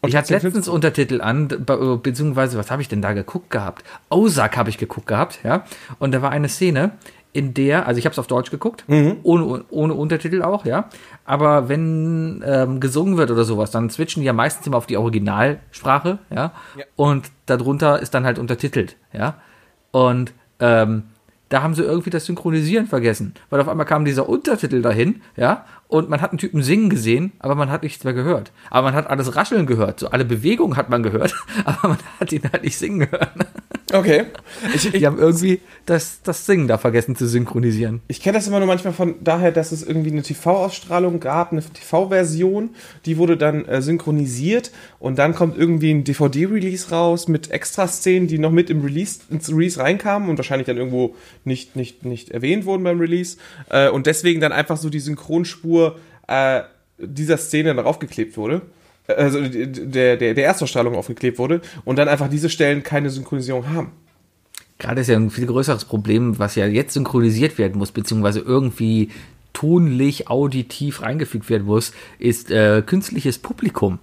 [0.00, 3.84] Und Ich hatte letztens Untertitel an, be- beziehungsweise, was habe ich denn da geguckt gehabt?
[4.08, 5.64] Ozark habe ich geguckt gehabt, ja.
[5.98, 6.92] Und da war eine Szene,
[7.32, 8.84] in der, also ich habe es auf Deutsch geguckt,
[9.22, 10.88] ohne, ohne Untertitel auch, ja.
[11.24, 14.98] Aber wenn ähm, gesungen wird oder sowas, dann switchen die ja meistens immer auf die
[14.98, 16.52] Originalsprache, ja.
[16.76, 16.84] Ja.
[16.96, 19.36] Und darunter ist dann halt untertitelt, ja.
[19.92, 21.04] Und ähm,
[21.48, 25.64] da haben sie irgendwie das Synchronisieren vergessen, weil auf einmal kam dieser Untertitel dahin, ja,
[25.92, 28.50] und man hat einen Typen singen gesehen, aber man hat nichts mehr gehört.
[28.70, 31.34] Aber man hat alles rascheln gehört, so alle Bewegungen hat man gehört,
[31.66, 33.44] aber man hat ihn halt nicht singen hören.
[33.92, 34.24] Okay.
[34.74, 38.00] Ich, ich, Die haben irgendwie das, das Singen da vergessen zu synchronisieren.
[38.06, 41.62] Ich kenne das immer nur manchmal von daher, dass es irgendwie eine TV-Ausstrahlung gab, eine
[41.62, 42.70] TV-Version,
[43.06, 48.38] die wurde dann äh, synchronisiert und dann kommt irgendwie ein DVD-Release raus mit Extra-Szenen, die
[48.38, 52.64] noch mit im Release, ins Release reinkamen und wahrscheinlich dann irgendwo nicht, nicht, nicht erwähnt
[52.64, 53.36] wurden beim Release
[53.68, 55.81] äh, und deswegen dann einfach so die Synchronspur
[56.28, 56.62] äh,
[56.98, 58.62] dieser Szene darauf geklebt wurde.
[59.06, 63.68] Äh, Also der, der, der Erstausstrahlung aufgeklebt wurde und dann einfach diese Stellen keine Synchronisierung
[63.68, 63.92] haben.
[64.78, 69.10] Gerade ist ja ein viel größeres Problem, was ja jetzt synchronisiert werden muss, beziehungsweise irgendwie
[69.52, 73.98] tonlich, auditiv reingefügt werden muss, ist äh, künstliches Publikum.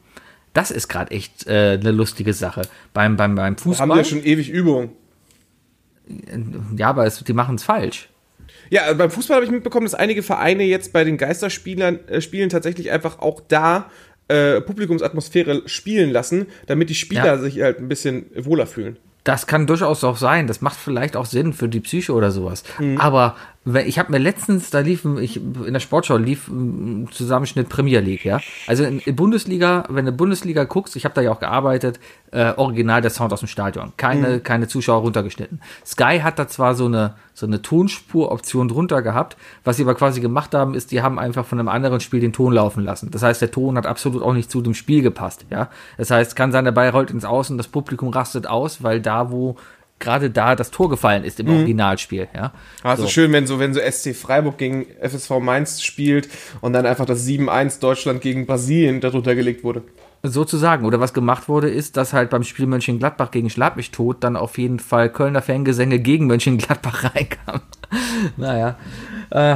[0.54, 2.62] Das ist gerade echt äh, eine lustige Sache.
[2.94, 3.89] Beim, beim, beim Fußball.
[3.89, 4.92] Haben wir schon ewig Übung.
[6.76, 8.10] ja, aber es, die machen es falsch.
[8.69, 12.49] Ja, beim Fußball habe ich mitbekommen, dass einige Vereine jetzt bei den Geisterspielern äh, Spielen
[12.49, 13.89] tatsächlich einfach auch da
[14.27, 17.38] äh, Publikumsatmosphäre spielen lassen, damit die Spieler Ja.
[17.38, 18.97] sich halt ein bisschen wohler fühlen.
[19.23, 20.47] Das kann durchaus auch sein.
[20.47, 22.63] Das macht vielleicht auch Sinn für die Psyche oder sowas.
[22.97, 27.67] Aber wenn, ich habe mir letztens, da lief, ich, in der Sportschau lief ein Zusammenschnitt
[27.67, 28.39] Premier League, ja.
[28.67, 32.00] Also in, in Bundesliga, wenn du Bundesliga guckst, ich habe da ja auch gearbeitet,
[32.32, 33.91] äh, original der Sound aus dem Stadion.
[33.98, 35.62] Keine, keine Zuschauer runtergeschnitten.
[35.86, 39.36] Sky hat da zwar so eine, so eine Tonspur-Option drunter gehabt.
[39.65, 42.34] Was sie aber quasi gemacht haben, ist, die haben einfach von einem anderen Spiel den
[42.34, 43.12] Ton laufen lassen.
[43.12, 45.69] Das heißt, der Ton hat absolut auch nicht zu dem Spiel gepasst, ja.
[45.98, 49.32] Das heißt, kann sein, der Ball rollt ins Außen, das Publikum rastet aus, weil da,
[49.32, 49.58] wo
[50.00, 52.54] gerade da das Tor gefallen ist im Originalspiel, ja.
[52.84, 53.10] Also So.
[53.10, 56.30] schön, wenn so, wenn so SC Freiburg gegen FSV Mainz spielt
[56.62, 59.84] und dann einfach das 7-1 Deutschland gegen Brasilien darunter gelegt wurde.
[60.24, 60.86] Sozusagen.
[60.86, 64.36] Oder was gemacht wurde, ist, dass halt beim Spiel Mönchengladbach gegen Schlag mich tot dann
[64.36, 67.62] auf jeden Fall Kölner Fangesänge gegen Mönchengladbach reinkamen.
[68.38, 68.78] naja.
[69.30, 69.56] Äh,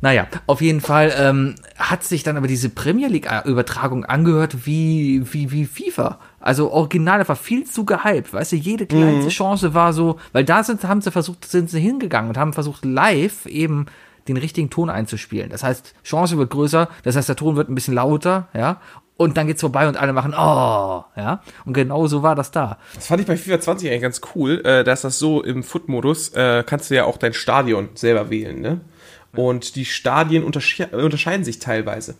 [0.00, 5.50] naja, auf jeden Fall ähm, hat sich dann aber diese Premier League-Übertragung angehört wie, wie,
[5.50, 6.18] wie FIFA.
[6.48, 8.32] Also original, war viel zu gehypt.
[8.32, 11.78] Weißt du, jede kleinste Chance war so, weil da sind, haben sie versucht, sind sie
[11.78, 13.84] hingegangen und haben versucht, live eben
[14.28, 15.50] den richtigen Ton einzuspielen.
[15.50, 18.80] Das heißt, Chance wird größer, das heißt, der Ton wird ein bisschen lauter, ja,
[19.18, 22.78] und dann geht's vorbei und alle machen, oh, ja, und genau so war das da.
[22.94, 26.30] Das fand ich bei FIFA 20 eigentlich ganz cool, äh, dass das so im Foot-Modus
[26.30, 28.80] äh, kannst du ja auch dein Stadion selber wählen, ne?
[29.36, 32.14] Und die Stadien untersche unterscheiden sich teilweise.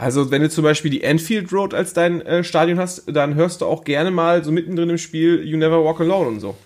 [0.00, 3.60] Also wenn du zum Beispiel die Anfield Road als dein äh, Stadion hast, dann hörst
[3.60, 6.56] du auch gerne mal so mittendrin im Spiel You Never Walk Alone und so.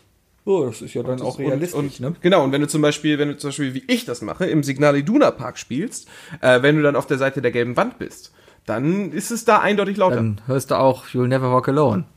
[0.44, 3.28] Oh, das ist ja dann auch und, und, Genau, und wenn du zum Beispiel, wenn
[3.28, 6.06] du zum Beispiel, wie ich das mache, im Signal Iduna Park spielst,
[6.42, 8.32] äh, wenn du dann auf der Seite der gelben Wand bist,
[8.66, 10.16] dann ist es da eindeutig lauter.
[10.16, 12.04] Dann hörst du auch You'll Never Walk Alone.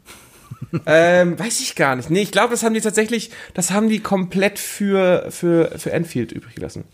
[0.86, 2.10] Ähm, weiß ich gar nicht.
[2.10, 6.32] Nee, ich glaube, das haben die tatsächlich, das haben die komplett für, für, für Anfield
[6.32, 6.86] übrig gelassen.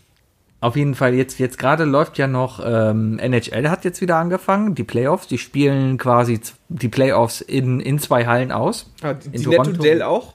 [0.64, 4.74] Auf jeden Fall, jetzt, jetzt gerade läuft ja noch, ähm, NHL hat jetzt wieder angefangen,
[4.74, 6.40] die Playoffs, die spielen quasi
[6.70, 8.90] die Playoffs in, in zwei Hallen aus.
[9.02, 9.72] Ah, die In die Netto.
[9.72, 10.32] Dell auch?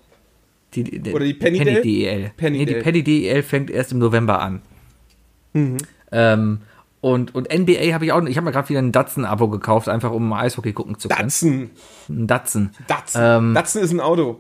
[0.76, 1.82] Die, die, Oder die Penny Penny Del?
[1.82, 2.32] DEL.
[2.38, 2.76] Penny nee, die.
[2.76, 4.62] Penny DEL fängt erst im November an.
[6.12, 6.62] Ähm,
[7.02, 10.12] und, und NBA habe ich auch, ich habe mir gerade wieder ein Datsun-Abo gekauft, einfach
[10.12, 11.22] um Eishockey gucken zu können.
[11.24, 11.72] Datsun.
[12.08, 12.70] Ein Datsun.
[12.86, 13.22] Datsun.
[13.24, 14.40] Ähm, Datsun ist ein Auto.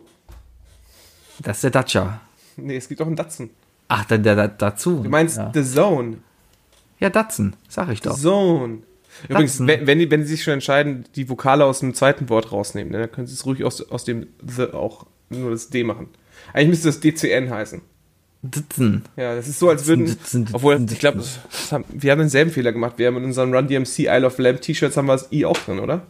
[1.39, 2.21] Das ist der Dacia.
[2.57, 3.49] Nee, es gibt auch einen Datsun.
[3.89, 5.01] Ach, der, der, der dazu.
[5.03, 5.51] Du meinst ja.
[5.53, 6.17] The Zone.
[6.99, 8.17] ja, Datsun, sag ich doch.
[8.17, 8.79] Zone.
[9.27, 9.67] Übrigens, Datsun.
[9.67, 12.91] wenn, wenn, die, wenn sie sich schon entscheiden, die Vokale aus dem zweiten Wort rausnehmen,
[12.93, 16.07] ne, dann können sie es ruhig aus, aus dem The auch nur das D machen.
[16.53, 17.81] Eigentlich müsste das DCN heißen.
[18.41, 19.01] Datsun.
[19.17, 20.05] Ja, das ist so, als würden.
[20.05, 21.21] Datsun, Datsun, Obwohl, ich glaube,
[21.89, 22.93] wir haben denselben Fehler gemacht.
[22.97, 25.57] Wir haben in unseren Run DMC Isle of Lamb T-Shirts haben wir das I auch
[25.57, 26.03] drin, oder?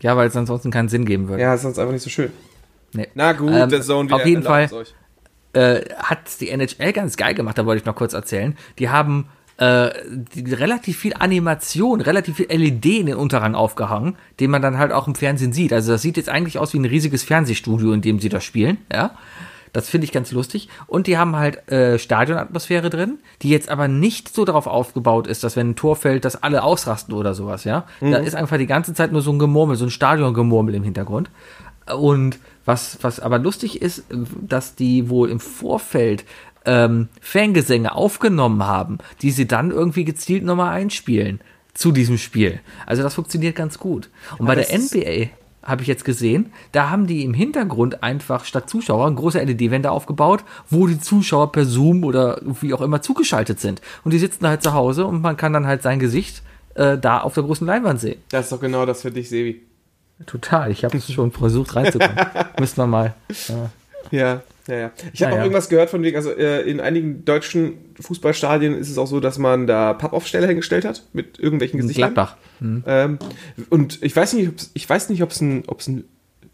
[0.00, 1.42] Ja, weil es ansonsten keinen Sinn geben würde.
[1.42, 2.30] Ja, ist sonst einfach nicht so schön.
[2.92, 3.08] Nee.
[3.14, 4.68] Na gut, Ähm, The Zone auf jeden Fall.
[4.72, 4.94] euch.
[5.52, 8.56] Äh, hat die NHL ganz geil gemacht, da wollte ich noch kurz erzählen.
[8.78, 9.28] Die haben
[9.58, 9.90] äh,
[10.34, 14.92] die, relativ viel Animation, relativ viel LED in den Unterrang aufgehangen, den man dann halt
[14.92, 15.72] auch im Fernsehen sieht.
[15.72, 18.78] Also das sieht jetzt eigentlich aus wie ein riesiges Fernsehstudio, in dem sie das spielen,
[18.92, 19.12] ja.
[19.72, 20.68] Das finde ich ganz lustig.
[20.86, 25.44] Und die haben halt äh, Stadionatmosphäre drin, die jetzt aber nicht so darauf aufgebaut ist,
[25.44, 27.86] dass wenn ein Tor fällt, dass alle ausrasten oder sowas, ja.
[28.00, 31.30] Da ist einfach die ganze Zeit nur so ein Gemurmel, so ein Stadiongemurmel im Hintergrund.
[31.96, 34.04] Und was, was aber lustig ist,
[34.40, 36.24] dass die wohl im Vorfeld
[36.64, 41.40] ähm, Fangesänge aufgenommen haben, die sie dann irgendwie gezielt nochmal einspielen
[41.74, 42.60] zu diesem Spiel.
[42.86, 44.10] Also das funktioniert ganz gut.
[44.38, 45.30] Und bei der NBA
[45.62, 49.90] habe ich jetzt gesehen, da haben die im Hintergrund einfach statt Zuschauer eine große LED-Wände
[49.90, 53.80] aufgebaut, wo die Zuschauer per Zoom oder wie auch immer zugeschaltet sind.
[54.04, 56.42] Und die sitzen halt zu Hause und man kann dann halt sein Gesicht
[56.74, 58.20] äh, da auf der großen Leinwand sehen.
[58.30, 59.62] Das ist doch genau das für dich, Sebi.
[60.26, 62.16] Total, ich habe schon versucht reinzukommen.
[62.58, 63.14] Müssen wir mal.
[63.48, 64.90] Äh, Ja, ja, ja.
[65.12, 65.42] Ich habe Ja, auch ja.
[65.44, 69.38] irgendwas gehört von wegen, also äh, in einigen deutschen Fußballstadien ist es auch so, dass
[69.38, 72.14] man da Pappaufsteller hingestellt hat mit irgendwelchen Gesichtern.
[72.14, 72.36] Gladbach.
[72.86, 73.18] Ähm,
[73.70, 76.04] und ich weiß nicht, ob's, ich weiß nicht, ob es ein, ob's ein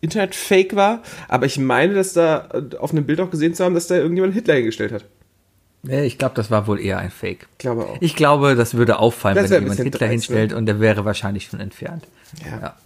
[0.01, 3.75] Internet-Fake war, aber ich meine, dass da äh, auf einem Bild auch gesehen zu haben,
[3.75, 5.05] dass da irgendjemand Hitler hingestellt hat.
[5.83, 7.47] Nee, ich glaube, das war wohl eher ein Fake.
[7.53, 7.97] Ich glaube auch.
[8.01, 11.47] Ich glaube, das würde auffallen, Das wenn jemand Hitler dreist, hinstellt und der wäre wahrscheinlich
[11.47, 12.05] schon entfernt.
[12.45, 12.61] Ja.
[12.61, 12.77] Ja.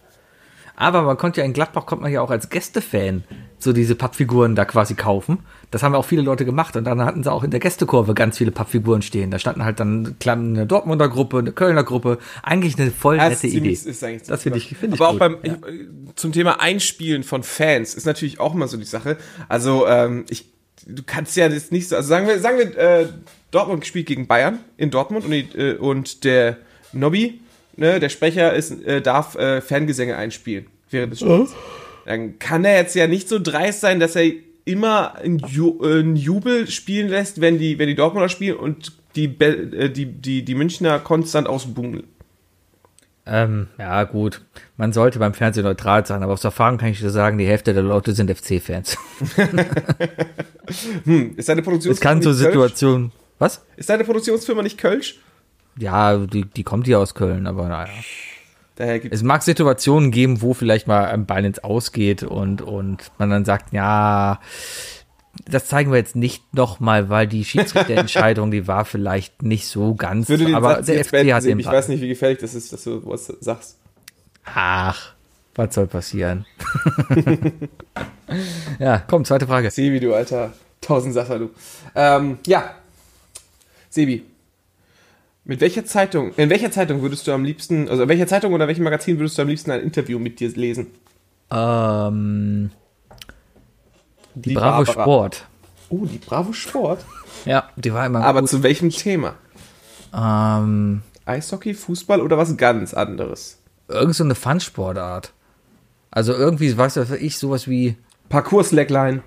[0.82, 3.22] Aber man konnte ja in Gladbach kommt man ja auch als Gästefan
[3.58, 5.38] so diese Pappfiguren da quasi kaufen.
[5.70, 8.12] Das haben ja auch viele Leute gemacht und dann hatten sie auch in der Gästekurve
[8.14, 9.30] ganz viele Pappfiguren stehen.
[9.30, 12.18] Da standen halt dann eine Dortmunder Gruppe, eine Kölner Gruppe.
[12.42, 13.52] Eigentlich eine voll nette ist Idee.
[13.54, 15.20] ziemlich- ist eigentlich das finde ich, finde ich Aber auch gut.
[15.20, 15.54] beim ja.
[15.54, 19.16] ich, zum Thema Einspielen von Fans ist natürlich auch immer so die Sache.
[19.48, 20.50] Also ähm, ich,
[20.86, 23.06] du kannst ja jetzt nicht so, also sagen wir, sagen wir, äh,
[23.52, 26.56] Dortmund spielt gegen Bayern in Dortmund und, äh, und der
[26.92, 27.40] Nobby,
[27.76, 31.54] ne, der Sprecher ist, äh, darf äh, Fangesänge einspielen während des Spiels.
[32.04, 34.30] Dann kann er jetzt ja nicht so dreist sein, dass er
[34.64, 38.92] immer einen, Ju äh, einen Jubel spielen lässt, wenn die, wenn die Dortmunder spielen und
[39.16, 42.04] die, Be äh, die, die, die Münchner konstant ausbummeln.
[43.24, 44.42] Ähm, ja, gut.
[44.76, 47.72] Man sollte beim Fernsehen neutral sein, aber aus Erfahrung kann ich dir sagen, die Hälfte
[47.72, 48.96] der Leute sind FC-Fans.
[51.36, 52.44] Ist deine Produktionsfirma Es kann nicht so Kölsch?
[52.44, 53.12] Situationen.
[53.38, 53.64] Was?
[53.76, 55.20] Ist deine Produktionsfirma nicht Kölsch?
[55.76, 57.92] Ja, die, die kommt ja aus Köln, aber naja.
[58.76, 63.10] Daher gibt Es mag Situationen geben, wo vielleicht mal ein Bein ins Ausgeht und, und
[63.18, 64.40] man dann sagt, ja,
[65.46, 70.28] das zeigen wir jetzt nicht nochmal, weil die Schiedsrichterentscheidung, die war vielleicht nicht so ganz,
[70.28, 72.72] würde den aber Satz der FC hat den Ich weiß nicht, wie gefährlich das ist,
[72.72, 73.78] dass du was sagst.
[74.44, 75.14] Ach,
[75.54, 76.46] was soll passieren?
[78.78, 79.70] ja, komm, zweite Frage.
[79.70, 81.50] Sebi, du alter Tausendsasser, du.
[81.94, 82.74] Ähm, ja.
[83.90, 84.24] Sebi.
[85.44, 88.68] Mit welcher Zeitung, in welcher Zeitung würdest du am liebsten, also in welcher Zeitung oder
[88.68, 90.86] welchem Magazin würdest du am liebsten ein Interview mit dir lesen?
[91.50, 92.70] Ähm,
[94.34, 95.02] die, Die Bravo Barbara.
[95.02, 95.46] Sport.
[95.88, 97.04] Oh, die Bravo Sport.
[97.44, 98.50] Ja, die war immer Aber gut.
[98.50, 99.34] zu welchem Thema?
[100.14, 103.58] Ähm, Eishockey, Fußball oder was ganz anderes?
[103.88, 105.32] irgend so eine Fun-Sportart.
[106.10, 107.96] Also irgendwie, weißt du, ich, sowas wie,
[108.28, 109.22] Parcours-Slackline.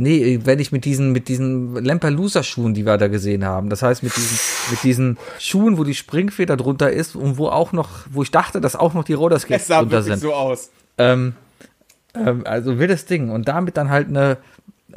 [0.00, 4.04] Nee, wenn ich mit diesen, mit diesen Lampelusa-Schuhen, die wir da gesehen haben, das heißt
[4.04, 4.38] mit diesen,
[4.70, 8.60] mit diesen Schuhen, wo die Springfeder drunter ist und wo auch noch, wo ich dachte,
[8.60, 10.20] dass auch noch die Es Rollerskates sah drunter wirklich sind.
[10.20, 10.70] so aus.
[10.98, 11.34] Ähm,
[12.14, 13.30] ähm, also wildes Ding.
[13.30, 14.36] Und damit dann halt eine,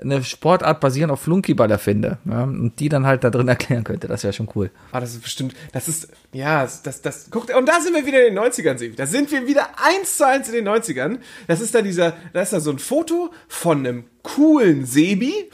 [0.02, 2.18] eine Sportart basierend auf Flunkyball erfinde.
[2.26, 4.08] Ja, und die dann halt da drin erklären könnte.
[4.08, 4.72] Das wäre schon cool.
[4.92, 8.26] Ah, das ist bestimmt, das ist, ja, das, das, guckt, und da sind wir wieder
[8.28, 8.96] in den 90ern, Sebi.
[8.96, 11.20] Da sind wir wieder eins zu eins in den 90ern.
[11.48, 15.50] Das ist da dieser, da ist da so ein Foto von einem coolen Sebi,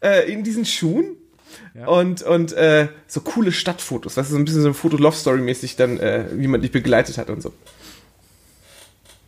[0.00, 1.16] äh, in diesen Schuhen.
[1.86, 4.14] Und, und, äh, so coole Stadtfotos.
[4.14, 7.30] Das ist so ein bisschen so ein Foto-Love-Story-mäßig dann, äh, wie man dich begleitet hat
[7.30, 7.52] und so.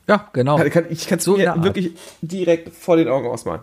[0.07, 0.63] Ja, genau.
[0.91, 3.63] Ich kann es So mir wirklich direkt vor den Augen ausmalen.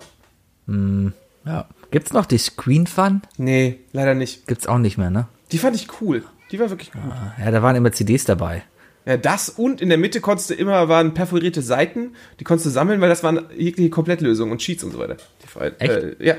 [0.67, 1.67] Ja.
[1.91, 3.21] Gibt's noch die Screen Fun?
[3.37, 4.47] Nee, leider nicht.
[4.47, 5.27] Gibt's auch nicht mehr, ne?
[5.51, 6.23] Die fand ich cool.
[6.51, 7.13] Die war wirklich cool.
[7.43, 8.63] Ja, da waren immer CDs dabei.
[9.05, 12.69] Ja, das und in der Mitte konntest du immer, waren perforierte Seiten, die konntest du
[12.69, 15.17] sammeln, weil das waren jegliche Komplettlösungen und Cheats und so weiter.
[15.41, 15.91] Die Echt?
[15.91, 16.35] Äh, ja.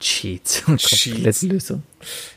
[0.00, 0.64] Cheats.
[0.64, 1.84] Komplette Lösung.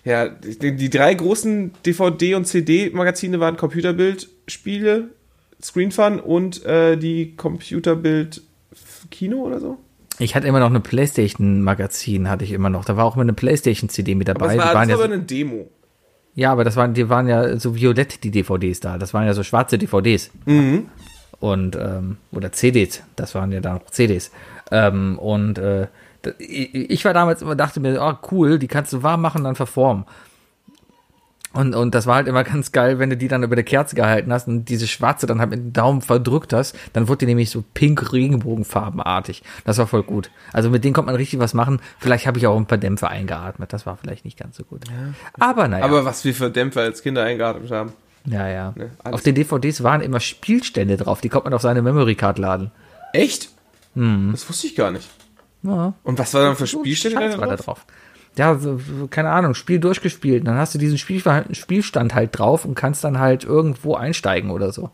[0.04, 5.10] Ja, die, die drei großen DVD- und CD-Magazine waren Computerbild, Spiele,
[5.62, 8.44] Screenfun und äh, die Computerbild
[9.10, 9.80] Kino oder so.
[10.20, 12.86] Ich hatte immer noch eine Playstation-Magazin, hatte ich immer noch.
[12.86, 14.46] Da war auch immer eine Playstation-CD mit dabei.
[14.46, 15.68] Aber Die das war, waren das ja so, aber eine Demo.
[16.36, 18.98] ja, aber das waren, die waren ja so violett, die DVDs da.
[18.98, 20.32] Das waren ja so schwarze DVDs.
[21.40, 23.04] Und, ähm, oder CDs.
[23.16, 24.32] Das waren ja dann auch CDs.
[24.72, 25.88] Ähm, und äh,
[26.40, 29.56] ich ich war damals immer, dachte mir, oh cool, die kannst du warm machen, dann
[29.56, 30.06] verformen.
[31.56, 33.96] Und, und das war halt immer ganz geil, wenn du die dann über der Kerze
[33.96, 37.28] gehalten hast und diese schwarze dann halt mit dem Daumen verdrückt hast, dann wurde die
[37.28, 39.42] nämlich so pink regenbogenfarbenartig.
[39.64, 40.32] Das war voll gut.
[40.52, 41.80] Also mit denen konnte man richtig was machen.
[41.98, 43.72] Vielleicht habe ich auch ein paar Dämpfe eingeatmet.
[43.72, 44.82] Das war vielleicht nicht ganz so gut.
[45.40, 45.86] Aber naja.
[45.86, 47.94] Aber was wir für Dämpfer als Kinder eingeatmet haben.
[48.26, 48.74] ja, ja.
[48.76, 51.22] Ne, auf den DVDs waren immer Spielstände drauf.
[51.22, 52.72] Die konnte man auf seine Memory Card laden.
[53.14, 53.50] Echt?
[53.96, 55.10] Das wusste ich gar nicht.
[55.64, 55.94] Ja.
[56.04, 57.60] Und was war dann für Spielstände da drauf?
[57.62, 57.86] drauf.
[58.38, 58.60] Ja,
[59.10, 60.46] keine Ahnung, Spiel durchgespielt.
[60.46, 61.22] Dann hast du diesen Spiel,
[61.52, 64.92] Spielstand halt drauf und kannst dann halt irgendwo einsteigen oder so.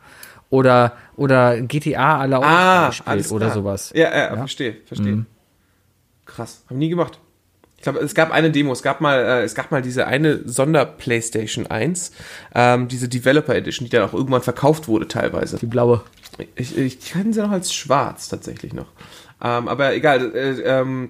[0.50, 3.92] Oder, oder GTA alle auch Ah, gespielt oder sowas.
[3.96, 5.26] Ja, ja, verstehe, verstehe.
[6.26, 7.20] Krass, haben nie gemacht.
[7.78, 10.48] Ich glaube, es gab eine Demo, es gab mal, äh, es gab mal diese eine
[10.48, 12.12] Sonder-Playstation 1,
[12.54, 15.58] ähm, diese Developer Edition, die dann auch irgendwann verkauft wurde teilweise.
[15.58, 16.02] Die blaue.
[16.56, 18.86] Ich, ich kenne sie noch als schwarz tatsächlich noch.
[19.44, 21.10] Ähm, aber egal, äh, ähm,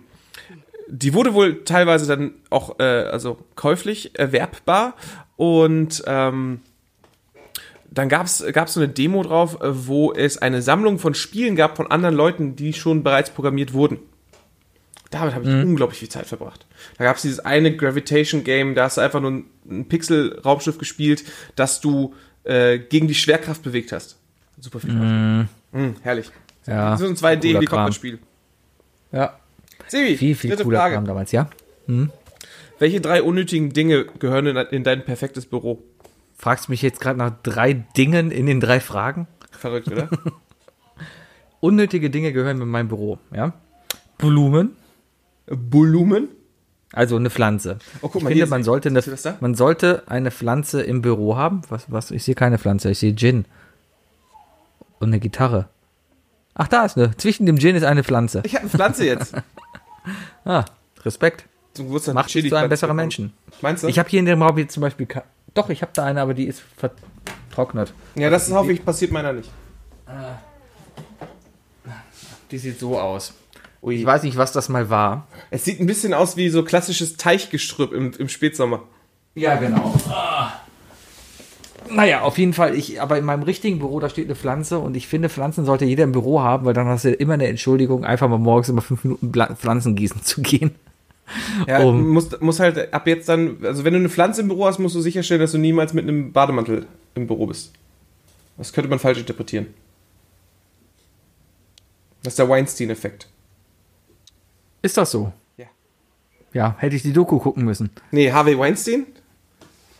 [0.91, 4.95] die wurde wohl teilweise dann auch äh, also käuflich erwerbbar
[5.37, 6.59] und ähm,
[7.89, 11.77] dann gab's gab's so eine Demo drauf, äh, wo es eine Sammlung von Spielen gab
[11.77, 13.99] von anderen Leuten, die schon bereits programmiert wurden.
[15.11, 16.65] Damit habe ich unglaublich viel Zeit verbracht.
[16.97, 21.25] Da gab's dieses eine Gravitation-Game, da hast du einfach nur ein, ein Pixel-Raumschiff gespielt,
[21.57, 22.13] das du
[22.45, 24.17] äh, gegen die Schwerkraft bewegt hast.
[24.57, 25.47] Super viel Spaß.
[25.73, 26.31] Mm, herrlich.
[26.65, 28.19] Ja, Das ist ein 2D cooler Helikopterspiel.
[29.11, 29.37] Ja.
[29.91, 30.95] Sebi, Viel, viel dritte cooler Frage.
[30.95, 31.49] Kram damals, ja?
[32.79, 35.83] Welche drei unnötigen Dinge gehören in, in dein perfektes Büro?
[36.37, 39.27] Fragst du mich jetzt gerade nach drei Dingen in den drei Fragen?
[39.51, 40.09] Verrückt, oder?
[41.59, 43.51] Unnötige Dinge gehören in mein Büro, ja?
[44.17, 44.77] Blumen,
[45.47, 46.29] Volumen?
[46.93, 47.79] also eine Pflanze.
[48.01, 49.01] Oh, guck ich mal, finde, hier ist man sollte, eine,
[49.41, 51.63] man sollte eine Pflanze im Büro haben.
[51.67, 52.11] Was, was?
[52.11, 53.43] Ich sehe keine Pflanze, ich sehe Gin.
[54.99, 55.67] Und eine Gitarre.
[56.53, 57.15] Ach, da ist eine.
[57.17, 58.41] Zwischen dem Gin ist eine Pflanze.
[58.45, 59.35] Ich habe eine Pflanze jetzt.
[60.45, 60.65] Ah,
[61.03, 61.45] Respekt.
[61.73, 62.95] Zum Geburtstag Macht dich zu einem besseren.
[62.95, 63.33] Menschen.
[63.61, 63.87] Meinst du?
[63.87, 65.07] Ich habe hier in dem Raum jetzt zum Beispiel.
[65.53, 67.93] Doch, ich habe da eine, aber die ist vertrocknet.
[68.15, 69.49] ja, das ist, hoffe ich, passiert meiner nicht.
[72.51, 73.33] Die sieht so aus.
[73.83, 75.27] Ich weiß nicht, was das mal war.
[75.49, 78.83] Es sieht ein bisschen aus wie so klassisches Teichgestrüpp im, im Spätsommer.
[79.33, 79.95] Ja, genau.
[80.09, 80.30] Ah.
[81.95, 84.95] Naja, auf jeden Fall, ich, aber in meinem richtigen Büro, da steht eine Pflanze und
[84.95, 88.05] ich finde, Pflanzen sollte jeder im Büro haben, weil dann hast du immer eine Entschuldigung,
[88.05, 90.71] einfach mal morgens immer fünf Minuten Pflanzen gießen zu gehen.
[91.65, 94.65] Ja, Um- muss, muss halt ab jetzt dann, also wenn du eine Pflanze im Büro
[94.65, 97.71] hast, musst du sicherstellen, dass du niemals mit einem Bademantel im Büro bist.
[98.57, 99.67] Das könnte man falsch interpretieren.
[102.23, 103.27] Das ist der Weinstein-Effekt.
[104.81, 105.31] Ist das so?
[105.57, 105.67] Ja.
[106.53, 107.91] Ja, hätte ich die Doku gucken müssen.
[108.11, 109.05] Nee, Harvey Weinstein?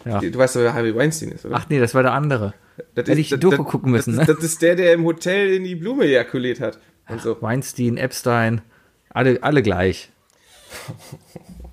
[0.06, 0.20] Ja.
[0.20, 1.56] Du weißt doch, wer Harvey Weinstein ist, oder?
[1.56, 2.54] Ach nee, das war der andere.
[2.96, 4.34] das hätte ich die Doku gucken müssen, das, ne?
[4.34, 6.80] Das ist der, der im Hotel in die Blume ejakuliert hat.
[7.08, 7.42] Und so.
[7.42, 8.62] Weinstein, Epstein,
[9.10, 10.10] alle, alle gleich.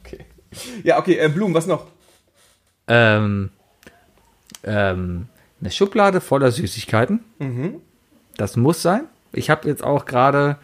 [0.01, 0.25] Okay.
[0.83, 1.87] Ja, okay, äh, Blumen, was noch?
[2.87, 3.51] Ähm,
[4.65, 5.27] ähm,
[5.61, 7.21] eine Schublade voller Süßigkeiten.
[7.39, 7.83] Mhm.
[8.37, 9.03] Das muss sein.
[9.33, 10.57] Ich habe jetzt auch gerade,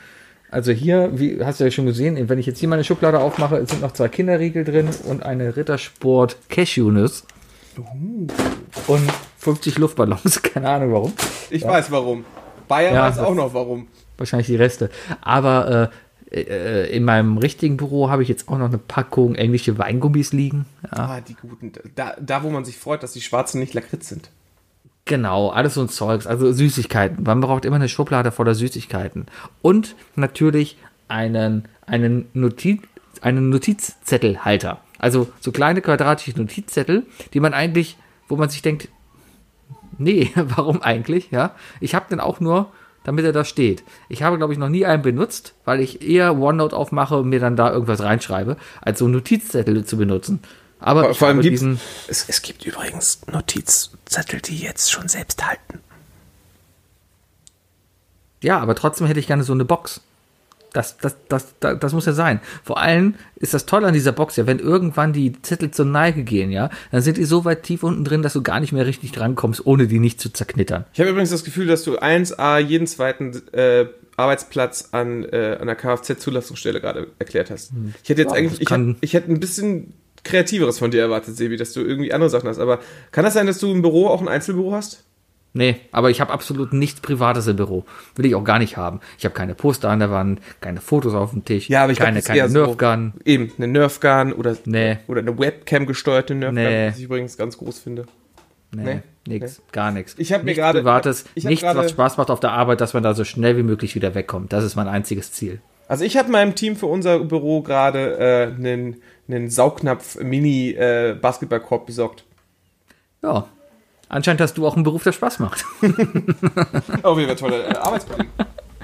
[0.50, 3.64] also hier, wie hast du ja schon gesehen, wenn ich jetzt hier meine Schublade aufmache,
[3.66, 7.26] sind noch zwei Kinderriegel drin und eine Rittersport Cashewnuss.
[7.78, 8.26] Uh.
[8.86, 11.12] Und 50 Luftballons, keine Ahnung warum.
[11.50, 12.24] Ich weiß warum.
[12.68, 13.88] Bayer Ja, weiß auch noch warum.
[14.16, 14.90] Wahrscheinlich die Reste.
[15.20, 15.90] Aber
[16.30, 20.32] äh, äh, in meinem richtigen Büro habe ich jetzt auch noch eine Packung englische Weingummis
[20.32, 20.66] liegen.
[20.84, 20.98] Ja.
[20.98, 21.72] Ah, die guten.
[21.94, 24.30] Da, da, wo man sich freut, dass die Schwarzen nicht Lakritz sind.
[25.06, 27.22] Genau, alles so ein Zeugs, also Süßigkeiten.
[27.24, 29.26] Man braucht immer eine Schublade voller Süßigkeiten.
[29.60, 32.80] Und natürlich einen, einen, Notiz,
[33.20, 34.80] einen Notizzettelhalter.
[35.04, 38.88] Also so kleine quadratische Notizzettel, die man eigentlich, wo man sich denkt,
[39.98, 41.30] nee, warum eigentlich?
[41.30, 43.84] Ja, ich habe den auch nur, damit er da steht.
[44.08, 47.38] Ich habe, glaube ich, noch nie einen benutzt, weil ich eher OneNote aufmache und mir
[47.38, 50.40] dann da irgendwas reinschreibe, als so Notizzettel zu benutzen.
[50.80, 51.78] Aber Vor, allem diesen,
[52.08, 55.80] es, es gibt übrigens Notizzettel, die jetzt schon selbst halten.
[58.40, 60.00] ja, aber trotzdem hätte ich gerne so eine Box.
[60.74, 62.40] Das, das, das, das, das muss ja sein.
[62.64, 66.24] Vor allem ist das toll an dieser Box ja, wenn irgendwann die Zettel zur Neige
[66.24, 68.84] gehen, ja, dann sind die so weit tief unten drin, dass du gar nicht mehr
[68.84, 70.84] richtig drankommst, ohne die nicht zu zerknittern.
[70.92, 75.66] Ich habe übrigens das Gefühl, dass du 1A jeden zweiten äh, Arbeitsplatz an, äh, an
[75.68, 77.72] der Kfz-Zulassungsstelle gerade erklärt hast.
[78.02, 79.94] Ich hätte jetzt Ja, eigentlich, ich, hätte, ich hätte ein bisschen
[80.24, 82.58] kreativeres von dir erwartet, Sebi, dass du irgendwie andere Sachen hast.
[82.58, 82.80] Aber
[83.12, 85.04] kann das sein, dass du im Büro auch ein Einzelbüro hast?
[85.56, 87.84] Nee, aber ich habe absolut nichts Privates im Büro.
[88.16, 88.98] Will ich auch gar nicht haben.
[89.18, 92.16] Ich habe keine Poster an der Wand, keine Fotos auf dem Tisch, keine, glaub, das
[92.18, 93.12] ist keine eher so- Nerfgun.
[93.24, 94.96] Eben, eine Nerfgun oder, Nee.
[95.06, 96.88] oder eine Webcam-gesteuerte Nerfgun, Nee.
[96.88, 98.06] was ich übrigens ganz groß finde.
[98.74, 100.16] Nee, Nee, nix, gar nichts.
[100.18, 102.50] Ich hab mir Nichts gerade- Privates, ich hab nichts, gerade- was Spaß macht auf der
[102.50, 104.52] Arbeit, dass man da so schnell wie möglich wieder wegkommt.
[104.52, 105.60] Das ist mein einziges Ziel.
[105.86, 108.96] Also ich habe meinem Team für unser Büro gerade äh, einen,
[109.28, 112.24] einen Saugnapf-Mini-Basketballkorb besorgt.
[113.22, 113.46] Ja.
[114.08, 115.64] Anscheinend hast du auch einen Beruf, der Spaß macht.
[117.02, 118.32] Auf jeden Fall tolle äh, Arbeitskollegen.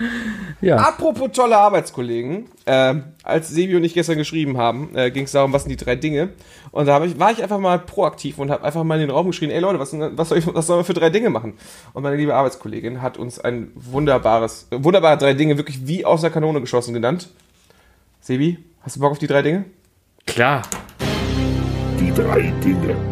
[0.61, 0.77] ja.
[0.77, 5.53] Apropos tolle Arbeitskollegen, ähm, als Sebi und ich gestern geschrieben haben, äh, ging es darum,
[5.53, 6.31] was sind die drei Dinge.
[6.71, 9.27] Und da ich, war ich einfach mal proaktiv und habe einfach mal in den Raum
[9.27, 11.55] geschrien, ey Leute, was, was, soll ich, was sollen wir für drei Dinge machen?
[11.93, 16.23] Und meine liebe Arbeitskollegin hat uns ein wunderbares, äh, wunderbare drei Dinge, wirklich wie aus
[16.23, 17.29] der Kanone geschossen genannt.
[18.21, 19.65] Sebi, hast du Bock auf die drei Dinge?
[20.27, 20.63] Klar.
[21.99, 23.10] Die drei Dinge.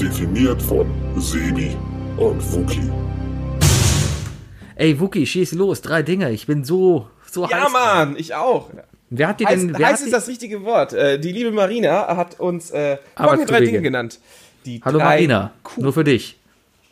[0.00, 0.86] Definiert von
[1.16, 1.76] Sebi
[2.16, 2.80] und Fuki.
[4.76, 5.80] Ey, Wookie, schieß los.
[5.80, 6.30] Drei Dinge.
[6.30, 7.72] Ich bin so, so Ja, heiß.
[7.72, 8.70] Mann, ich auch.
[9.10, 10.92] Wer hat die Heiß, denn, wer heiß hat ist das richtige Wort.
[10.92, 13.60] Äh, die liebe Marina hat uns äh, folgende drei.
[13.60, 14.20] Dinge genannt.
[14.66, 15.52] Die Hallo drei Marina.
[15.64, 15.82] Kuchen.
[15.82, 16.38] Nur für dich.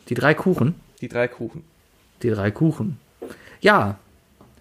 [0.09, 0.75] Die drei Kuchen.
[0.99, 1.63] Die drei Kuchen.
[2.23, 2.99] Die drei Kuchen.
[3.61, 3.97] Ja.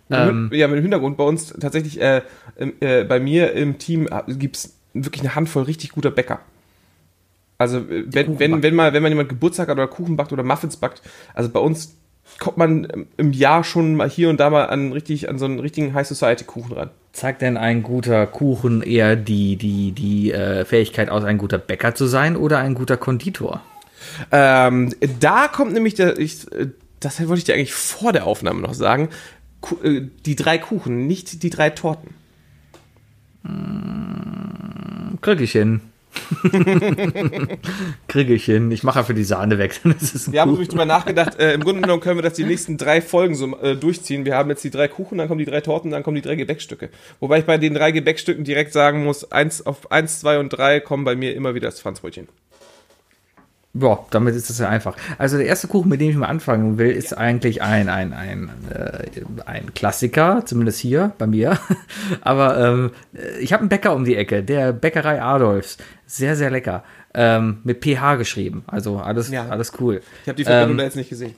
[0.09, 2.23] Ähm, ja, mit dem Hintergrund bei uns tatsächlich, äh,
[2.79, 6.41] äh, bei mir im Team gibt es wirklich eine Handvoll richtig guter Bäcker.
[7.59, 10.77] Also wenn, wenn, wenn mal, wenn man jemand Geburtstag hat oder Kuchen backt oder Muffins
[10.77, 11.03] backt,
[11.35, 11.97] also bei uns
[12.39, 15.45] kommt man ähm, im Jahr schon mal hier und da mal an richtig an so
[15.45, 16.91] einen richtigen High Society Kuchen ran.
[17.13, 21.95] zeigt denn ein guter Kuchen eher die, die, die äh, Fähigkeit aus, ein guter Bäcker
[21.95, 23.63] zu sein oder ein guter Konditor?
[24.31, 26.69] Ähm, da kommt nämlich der, ich, äh,
[27.01, 29.09] das wollte ich dir eigentlich vor der Aufnahme noch sagen,
[29.83, 32.15] äh, die drei Kuchen, nicht die drei Torten.
[35.21, 35.81] Krieg ich hin.
[38.09, 38.71] Krieg ich hin.
[38.71, 39.95] Ich mache für die Sahne ein
[40.33, 43.01] Wir haben nämlich drüber nachgedacht, äh, im Grunde genommen können wir das die nächsten drei
[43.01, 44.25] Folgen so äh, durchziehen.
[44.25, 46.35] Wir haben jetzt die drei Kuchen, dann kommen die drei Torten, dann kommen die drei
[46.35, 46.91] Gebäckstücke.
[47.21, 50.81] Wobei ich bei den drei Gebäckstücken direkt sagen muss, eins auf eins, zwei und drei
[50.81, 52.29] kommen bei mir immer wieder das Franzbrötchen.
[53.79, 54.97] Boah, damit ist es ja einfach.
[55.19, 58.51] Also der erste Kuchen, mit dem ich mal anfangen will, ist eigentlich ein, ein, ein,
[58.73, 59.05] äh,
[59.45, 61.59] ein Klassiker, zumindest hier bei mir.
[62.23, 62.91] Aber ähm,
[63.41, 65.77] ich habe einen Bäcker um die Ecke, der Bäckerei Adolfs.
[66.07, 66.85] Sehr, sehr lecker.
[67.15, 68.65] Ähm, mit PH geschrieben.
[68.67, 69.49] Also alles, Ja.
[69.49, 70.01] alles cool.
[70.23, 71.35] Ich habe die Verbindung Ähm, da jetzt nicht gesehen.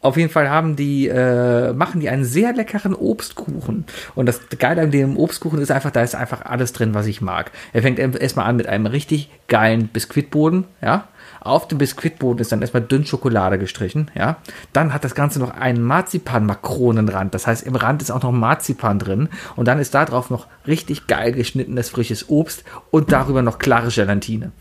[0.00, 3.84] Auf jeden Fall haben die, äh, machen die einen sehr leckeren Obstkuchen.
[4.16, 7.20] Und das Geile an dem Obstkuchen ist einfach, da ist einfach alles drin, was ich
[7.20, 7.52] mag.
[7.72, 11.06] Er fängt erstmal an mit einem richtig geilen Biskuitboden, ja.
[11.44, 14.36] Auf dem Biskuitboden ist dann erstmal dünn Schokolade gestrichen, ja.
[14.72, 17.34] Dann hat das Ganze noch einen Marzipan-Makronenrand.
[17.34, 19.28] Das heißt, im Rand ist auch noch Marzipan drin.
[19.56, 22.62] Und dann ist da drauf noch richtig geil geschnittenes frisches Obst
[22.92, 24.52] und darüber noch klare Gelatine.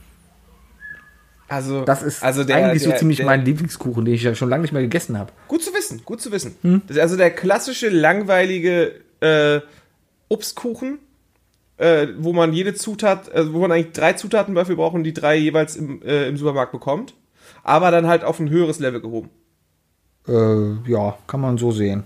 [1.47, 4.33] Also, Das ist also der, eigentlich der, so ziemlich der, mein Lieblingskuchen, den ich ja
[4.33, 5.31] schon lange nicht mehr gegessen habe.
[5.49, 6.55] Gut zu wissen, gut zu wissen.
[6.61, 6.81] Hm?
[6.87, 9.59] Das ist also der klassische, langweilige äh,
[10.29, 10.97] Obstkuchen,
[11.81, 15.13] äh, wo man jede Zutat, äh, wo man eigentlich drei Zutaten dafür braucht und die
[15.13, 17.15] drei jeweils im, äh, im Supermarkt bekommt.
[17.63, 19.29] Aber dann halt auf ein höheres Level gehoben.
[20.27, 22.03] Äh, ja, kann man so sehen.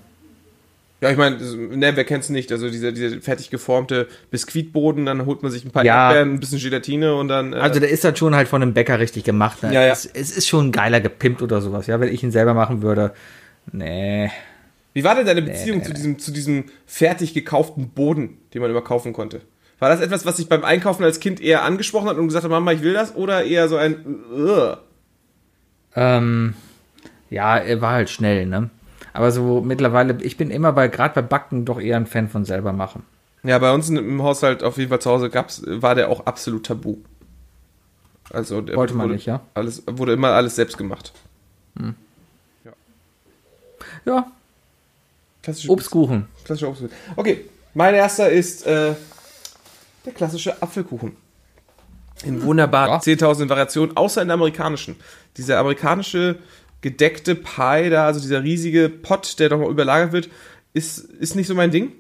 [1.02, 2.54] Ja, ich meine, ne, wer kennt's nicht?
[2.54, 6.08] Also dieser, dieser fertig geformte Biskuitboden, dann holt man sich ein paar Ja.
[6.08, 7.52] Erdbeeren, ein bisschen Gelatine und dann.
[7.52, 9.62] Äh, Also der ist halt schon halt von einem Bäcker richtig gemacht.
[9.62, 9.74] Ne?
[9.74, 9.92] Ja, ja.
[9.92, 11.88] Es, es ist schon geiler gepimpt oder sowas.
[11.88, 13.14] Ja, wenn ich ihn selber machen würde.
[13.74, 14.32] Nee.
[14.94, 18.82] wie war denn deine Beziehung zu diesem, zu diesem fertig gekauften Boden, den man immer
[18.82, 19.42] kaufen konnte?
[19.80, 22.52] War das etwas, was sich beim Einkaufen als Kind eher angesprochen hat und gesagt hat,
[22.52, 23.16] Mama, ich will das?
[23.16, 24.78] Oder eher so ein Ugh?
[25.96, 26.54] Ähm,
[27.30, 28.70] ja, er war halt schnell, ne?
[29.14, 32.46] Aber so mittlerweile, ich bin immer bei, gerade bei Backen doch eher ein Fan von
[32.46, 33.04] selber machen.
[33.44, 36.66] Ja, bei uns im Haushalt auf jeden Fall zu Hause gab's, war der auch absolut
[36.66, 36.98] tabu.
[38.32, 39.42] Also der Wollte man wurde nicht, ja?
[39.54, 41.14] Alles, wurde immer alles selbst gemacht.
[44.06, 44.26] Ja,
[45.46, 46.26] Klassische Obstkuchen.
[46.44, 46.96] Klassischer Obstkuchen.
[47.16, 47.46] Okay,
[47.76, 48.96] mein erster ist äh,
[50.06, 51.18] der klassische Apfelkuchen.
[52.24, 52.98] In wunderbar Ja.
[53.00, 54.96] 10.000 Variationen, außer in der amerikanischen.
[55.38, 56.38] Dieser amerikanische
[56.82, 60.30] gedeckte Pie da, also dieser riesige Pot, der nochmal überlagert wird,
[60.74, 61.92] ist, ist nicht so mein Ding.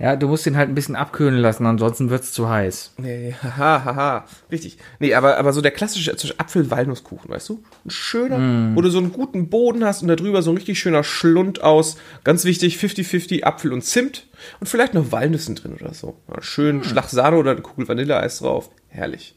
[0.00, 2.92] Ja, du musst ihn halt ein bisschen abkühlen lassen, ansonsten wird's zu heiß.
[2.98, 4.78] Nee, haha, haha, richtig.
[5.00, 7.62] Nee, aber, aber so der klassische Apfel-Walnusskuchen, weißt du?
[7.84, 10.78] Ein schöner, wo du so einen guten Boden hast und da drüber so ein richtig
[10.78, 14.26] schöner Schlund aus, ganz wichtig, 50-50 Apfel und Zimt
[14.60, 16.16] und vielleicht noch Walnüssen drin oder so.
[16.32, 18.70] Ja, schön Schlag Sahne oder eine Kugel Vanilleeis drauf.
[18.88, 19.34] Herrlich.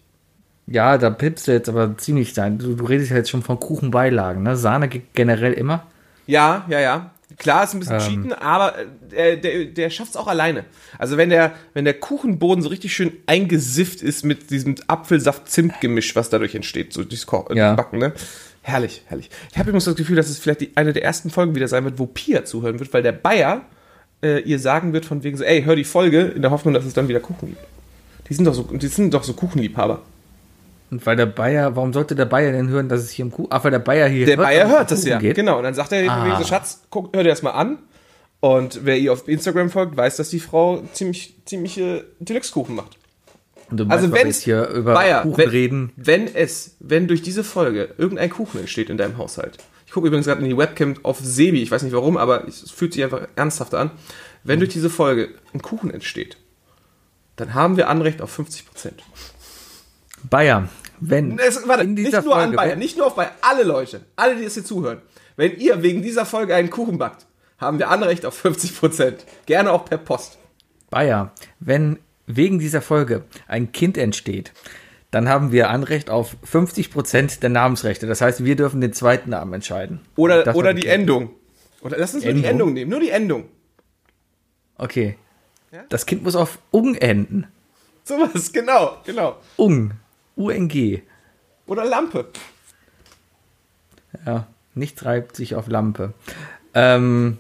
[0.68, 2.60] Ja, da pippst du jetzt aber ziemlich sein.
[2.60, 4.56] Du, du redest ja jetzt schon von Kuchenbeilagen, ne?
[4.56, 5.88] Sahne ge- generell immer.
[6.28, 7.12] Ja, ja, ja.
[7.42, 8.76] Klar, ist ein bisschen cheaten, aber
[9.12, 10.64] äh, der, der schafft es auch alleine.
[11.00, 16.30] Also wenn der, wenn der Kuchenboden so richtig schön eingesifft ist mit diesem Apfelsaft-Zimt-Gemisch, was
[16.30, 17.74] dadurch entsteht, so dieses Ko äh, Ja.
[17.74, 18.14] Backen, ne?
[18.62, 19.32] Herrlich, herrlich.
[19.52, 21.84] Ich habe übrigens das Gefühl, dass es vielleicht die, eine der ersten Folgen wieder sein
[21.84, 23.62] wird, wo Pia zuhören wird, weil der Bayer
[24.22, 26.86] äh, ihr sagen wird von wegen so, ey, hör die Folge, in der Hoffnung, dass
[26.86, 27.62] es dann wieder Kuchen gibt.
[28.30, 30.04] Die sind doch so, die sind doch so Kuchenliebhaber.
[30.92, 33.48] Und weil der Bayer, warum sollte der Bayer denn hören, dass es hier im Kuchen,
[33.50, 35.18] ach, weil der Bayer hier Der Bayer es um hört das ja.
[35.20, 35.36] Geht?
[35.36, 35.58] Genau.
[35.58, 36.44] Und dann sagt er wegen so, Ah.
[36.46, 37.80] Schatz, guck, hör dir das mal an.
[38.42, 42.98] Und wer ihr auf Instagram folgt, weiß, dass die Frau ziemlich, ziemliche Deluxe-Kuchen macht.
[43.70, 45.94] Und du meinst, Also wenn jetzt hier über Bayer, Kuchen wenn, reden.
[45.96, 49.58] wenn es, wenn durch diese Folge irgendein Kuchen entsteht in deinem Haushalt.
[49.86, 52.70] Ich gucke übrigens gerade in die Webcam auf Sebi, ich weiß nicht warum, aber es
[52.72, 53.92] fühlt sich einfach ernsthaft an.
[54.44, 56.36] Wenn durch diese Folge ein Kuchen entsteht,
[57.38, 59.04] dann haben wir Anrecht auf 50 Prozent.
[60.30, 60.68] Bayer,
[61.02, 63.64] wenn Es, warte, in nicht dieser nur an Folge, Bayern, nicht nur auf Bayern, alle
[63.64, 65.02] Leute, alle, die jetzt hier zuhören.
[65.36, 67.26] Wenn ihr wegen dieser Folge einen Kuchen backt,
[67.58, 69.26] haben wir Anrecht auf 50 Prozent.
[69.46, 70.38] Gerne auch per Post.
[70.90, 74.52] Bayer, wenn wegen dieser Folge ein Kind entsteht,
[75.10, 78.08] dann haben wir Anrecht auf 50% der Namensrechte.
[78.08, 80.02] Das heißt, wir dürfen den zweiten Namen entscheiden.
[80.16, 80.88] Oder, oder die.
[80.88, 81.32] Endung.
[81.82, 82.52] Oder lass uns nur die Endung?
[82.52, 83.46] Endung nehmen, nur die Endung.
[84.78, 85.18] Okay.
[85.90, 87.48] Das Kind muss auf Ung enden.
[88.04, 89.38] Sowas, genau, genau.
[89.58, 89.92] Ung.
[90.36, 91.02] UNG.
[91.66, 92.28] Oder Lampe.
[94.26, 96.14] Ja, nichts reibt sich auf Lampe.
[96.74, 97.38] Ähm,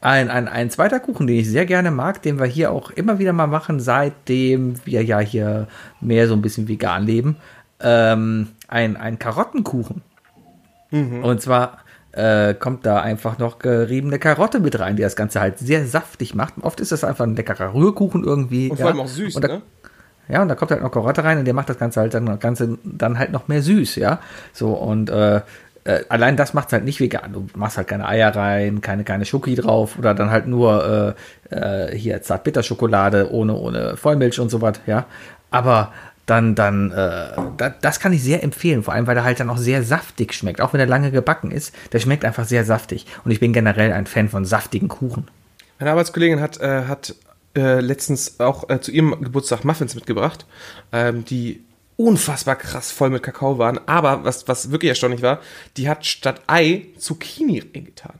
[0.00, 3.18] ein, ein, ein zweiter Kuchen, den ich sehr gerne mag, den wir hier auch immer
[3.18, 5.68] wieder mal machen, seitdem wir ja hier
[6.00, 7.36] mehr so ein bisschen vegan leben.
[7.80, 10.02] Ähm, ein, ein Karottenkuchen.
[11.22, 11.78] Und zwar
[12.12, 16.34] äh, kommt da einfach noch geriebene Karotte mit rein, die das Ganze halt sehr saftig
[16.34, 16.54] macht.
[16.60, 18.68] Oft ist das einfach ein leckerer Rührkuchen irgendwie.
[18.68, 19.62] Und vor allem auch süß, und da, ne?
[20.32, 22.24] Ja, und da kommt halt noch Karotte rein und der macht das Ganze halt dann,
[22.24, 24.18] das Ganze dann halt noch mehr süß, ja.
[24.54, 25.42] So, und äh,
[25.84, 27.34] äh, allein das macht halt nicht vegan.
[27.34, 31.14] Du machst halt keine Eier rein, keine, keine Schoki drauf oder dann halt nur
[31.50, 35.04] äh, äh, hier Zartbitterschokolade ohne, ohne Vollmilch und so was, ja.
[35.50, 35.92] Aber
[36.24, 39.50] dann, dann, äh, da, das kann ich sehr empfehlen, vor allem, weil er halt dann
[39.50, 41.74] auch sehr saftig schmeckt, auch wenn er lange gebacken ist.
[41.92, 43.06] Der schmeckt einfach sehr saftig.
[43.24, 45.28] Und ich bin generell ein Fan von saftigen Kuchen.
[45.78, 47.16] Meine Arbeitskollegin hat, äh, hat
[47.56, 50.46] äh, letztens auch äh, zu ihrem Geburtstag Muffins mitgebracht,
[50.92, 51.64] ähm, die
[51.96, 53.78] unfassbar krass voll mit Kakao waren.
[53.86, 55.40] Aber was, was wirklich erstaunlich war,
[55.76, 58.18] die hat statt Ei Zucchini reingetan.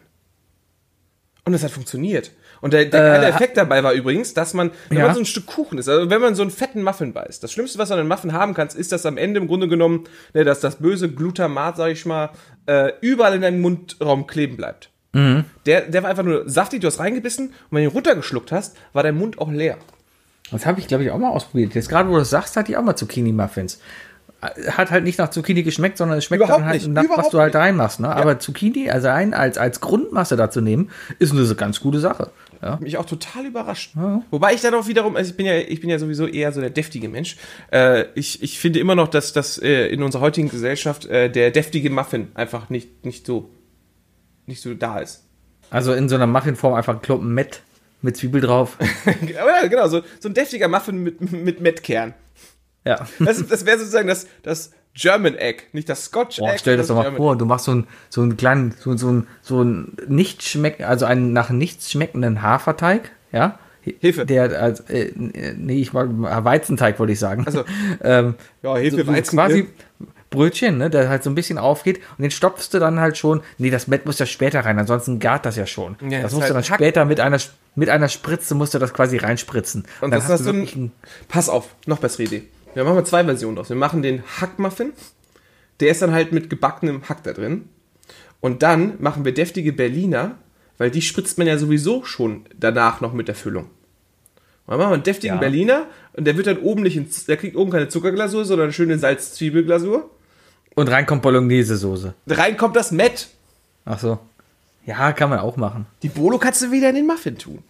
[1.44, 2.30] Und das hat funktioniert.
[2.60, 5.06] Und der, der geile Effekt dabei war übrigens, dass man, wenn Ja.
[5.06, 7.50] man so ein Stück Kuchen ist, also wenn man so einen fetten Muffin beißt, das
[7.50, 10.04] Schlimmste, was du an einem Muffin haben kannst, ist, dass am Ende im Grunde genommen,
[10.32, 12.30] ne, dass das böse Glutamat, sag ich mal,
[12.66, 14.91] äh, überall in deinem Mundraum kleben bleibt.
[15.66, 18.76] Der, der war einfach nur saftig, du hast reingebissen und wenn du ihn runtergeschluckt hast,
[18.92, 19.76] war dein Mund auch leer.
[20.50, 21.74] Das habe ich, glaube ich, auch mal ausprobiert.
[21.74, 23.80] Jetzt gerade, wo du das sagst, hatte ich auch mal Zucchini-Muffins.
[24.70, 27.30] Hat halt nicht nach Zucchini geschmeckt, sondern es schmeckt Überhaupt dann halt nicht, nach, was
[27.30, 28.00] du halt reinmachst.
[28.00, 28.14] Ne?
[28.14, 30.90] Aber Zucchini, also ein, als, als Grundmasse dazu nehmen,
[31.20, 32.30] ist eine ganz gute Sache.
[32.60, 32.78] Ja.
[32.80, 33.94] Mich auch total überrascht.
[34.30, 36.60] Wobei ich dann auch wiederum, also ich bin ja, ich bin ja sowieso eher so
[36.60, 37.36] der deftige Mensch.
[37.72, 41.50] Äh, ich, ich finde immer noch, dass das äh, in unserer heutigen Gesellschaft äh, der
[41.50, 43.50] deftige Muffin einfach nicht, nicht so
[44.46, 45.24] nicht so da ist.
[45.70, 47.62] Also in so einer Muffinform einfach ein Klumpen Mett
[48.02, 48.76] mit Zwiebel drauf.
[49.32, 52.14] Ja, genau, so, so ein deftiger Muffin mit, mit Mettkern.
[52.84, 53.06] ja.
[53.18, 56.58] Das, das wäre sozusagen das, das German Egg, nicht das Scotch Boah, Egg.
[56.58, 58.94] stell dir das doch mal German vor, du machst so einen, so einen kleinen, so,
[58.96, 63.58] so einen, so einen nicht schmecken, also einen nach nichts schmeckenden Haferteig, ja?
[64.00, 64.24] Hefe.
[64.26, 66.06] Der, also, äh, nee, ich war,
[66.44, 67.44] Weizenteig wollte ich sagen.
[67.46, 67.64] Also,
[68.04, 69.68] ähm, Ja, Hefe, so, Weizen, quasi ne?
[70.32, 73.40] Brötchen, ne, der halt so ein bisschen aufgeht und den stopfst du dann halt schon.
[73.58, 75.96] Nee, das Bett muss ja später rein, ansonsten gart das ja schon.
[76.08, 77.38] Ja, das musst du halt dann Hack- später mit einer,
[77.76, 79.82] mit einer Spritze musst du das quasi reinspritzen.
[80.00, 80.92] Und dann das hast du wirklich ein,
[81.28, 82.42] Pass auf, noch bessere Idee.
[82.74, 83.68] Wir machen mal zwei Versionen draus.
[83.68, 84.92] Wir machen den Hackmuffin.
[85.80, 87.68] Der ist dann halt mit gebackenem Hack da drin.
[88.40, 90.36] Und dann machen wir deftige Berliner,
[90.78, 93.64] weil die spritzt man ja sowieso schon danach noch mit der Füllung.
[93.64, 93.70] Und
[94.72, 95.40] dann machen wir einen deftigen Ja.
[95.40, 98.72] Berliner und der wird dann oben nicht, in, der kriegt oben keine Zuckerglasur, sondern eine
[98.72, 100.08] schöne Salz-Zwiebelglasur.
[100.74, 102.14] Und rein kommt Bolognese-Soße.
[102.28, 103.28] Rein kommt das Met.
[103.84, 104.18] Ach so.
[104.84, 105.86] Ja, kann man auch machen.
[106.02, 107.62] Die Bolo kannst du wieder in den Muffin tun.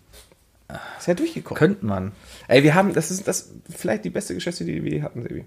[0.98, 1.58] Ist ja durchgekommen.
[1.58, 2.12] Könnte man.
[2.48, 5.44] Ey, wir haben, das ist das vielleicht die beste Geschäftsidee, die wir hatten, Sebi.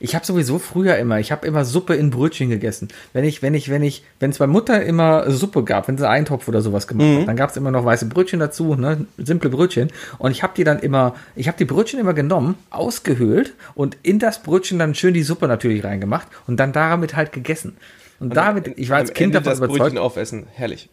[0.00, 2.88] Ich habe sowieso früher immer, ich habe immer Suppe in Brötchen gegessen.
[3.12, 6.06] Wenn ich, wenn ich, wenn ich, wenn es bei Mutter immer Suppe gab, wenn sie
[6.06, 7.20] einen Eintopf oder sowas gemacht Mhm.
[7.20, 9.90] hat, dann gab es immer noch weiße Brötchen dazu, ne, simple Brötchen.
[10.18, 14.18] Und ich habe die dann immer, ich habe die Brötchen immer genommen, ausgehöhlt und in
[14.18, 17.76] das Brötchen dann schön die Suppe natürlich reingemacht und dann damit halt gegessen.
[18.20, 20.46] Und damit, ich war als Kind Ende davon das überzeugt, Brötchen aufessen.
[20.54, 20.88] Herrlich.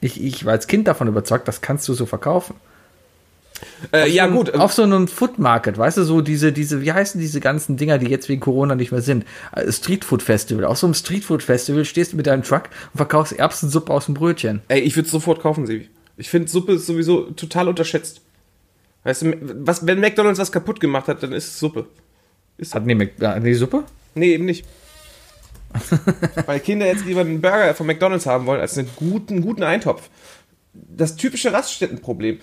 [0.00, 2.54] ich, ich war als Kind davon überzeugt, das kannst du so verkaufen.
[3.92, 4.54] Äh, ja, so, gut.
[4.54, 7.98] Auf so einem Food Market, weißt du, so diese, diese, wie heißen diese ganzen Dinger,
[7.98, 9.24] die jetzt wegen Corona nicht mehr sind?
[9.52, 10.64] Äh, Street Food Festival.
[10.64, 14.06] Auf so einem Street Food Festival stehst du mit deinem Truck und verkaufst Erbsensuppe aus
[14.06, 14.62] dem Brötchen.
[14.68, 15.88] Ey, ich würde sofort kaufen, Sebi.
[16.16, 18.22] Ich finde, Suppe ist sowieso total unterschätzt.
[19.04, 19.36] Weißt du,
[19.66, 21.86] was, wenn McDonalds was kaputt gemacht hat, dann ist es Suppe.
[22.72, 23.84] Hat nee, äh, nee, Suppe?
[24.14, 24.64] Nee, eben nicht.
[26.46, 30.08] Weil Kinder jetzt lieber einen Burger von McDonalds haben wollen, als einen guten, guten Eintopf.
[30.72, 32.40] Das typische Raststättenproblem.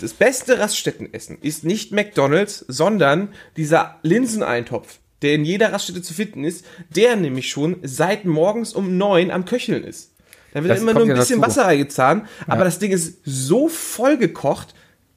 [0.00, 6.44] Das beste Raststättenessen ist nicht McDonalds, sondern dieser Linseneintopf, der in jeder Raststätte zu finden
[6.44, 6.64] ist,
[6.94, 10.12] der nämlich schon seit morgens um neun am Köcheln ist.
[10.52, 11.50] Da wird Das immer nur ein ja bisschen dazu.
[11.50, 14.74] Wasser reingezahnt, aber das Ding ist so voll gekocht,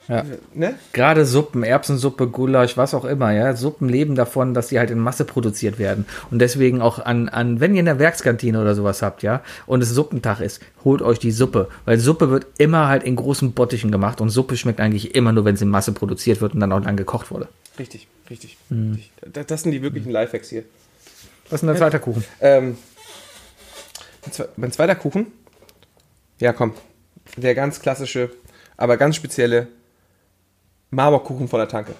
[0.08, 0.26] Ja.
[0.53, 0.76] ne?
[0.93, 3.55] Gerade Suppen, Erbsensuppe, Gulasch, was auch immer, ja.
[3.55, 6.05] Suppen leben davon, dass sie halt in Masse produziert werden.
[6.32, 9.84] Und deswegen auch an, an, wenn ihr in der Werkskantine oder sowas habt, ja, und
[9.84, 11.68] es Suppentag ist, holt euch die Suppe.
[11.86, 15.43] Weil Suppe wird immer halt in großen Bottichen gemacht und Suppe schmeckt eigentlich immer nur,
[15.43, 17.49] wenn sie in Masse produziert wird und dann auch lang gekocht wurde.
[17.78, 18.58] Richtig, richtig.
[18.70, 18.93] Hm.
[18.93, 19.12] richtig.
[19.34, 20.64] Das, das sind die wirklichen Lifehacks hier.
[21.49, 22.24] Was ist denn der zweite Kuchen?
[22.41, 22.78] Ähm,
[24.55, 25.28] mein zweiter Kuchen.
[26.39, 26.74] Ja, komm.
[27.36, 28.30] Der ganz klassische,
[28.78, 29.68] aber ganz spezielle
[30.89, 31.93] Marmorkuchen von der Tanke.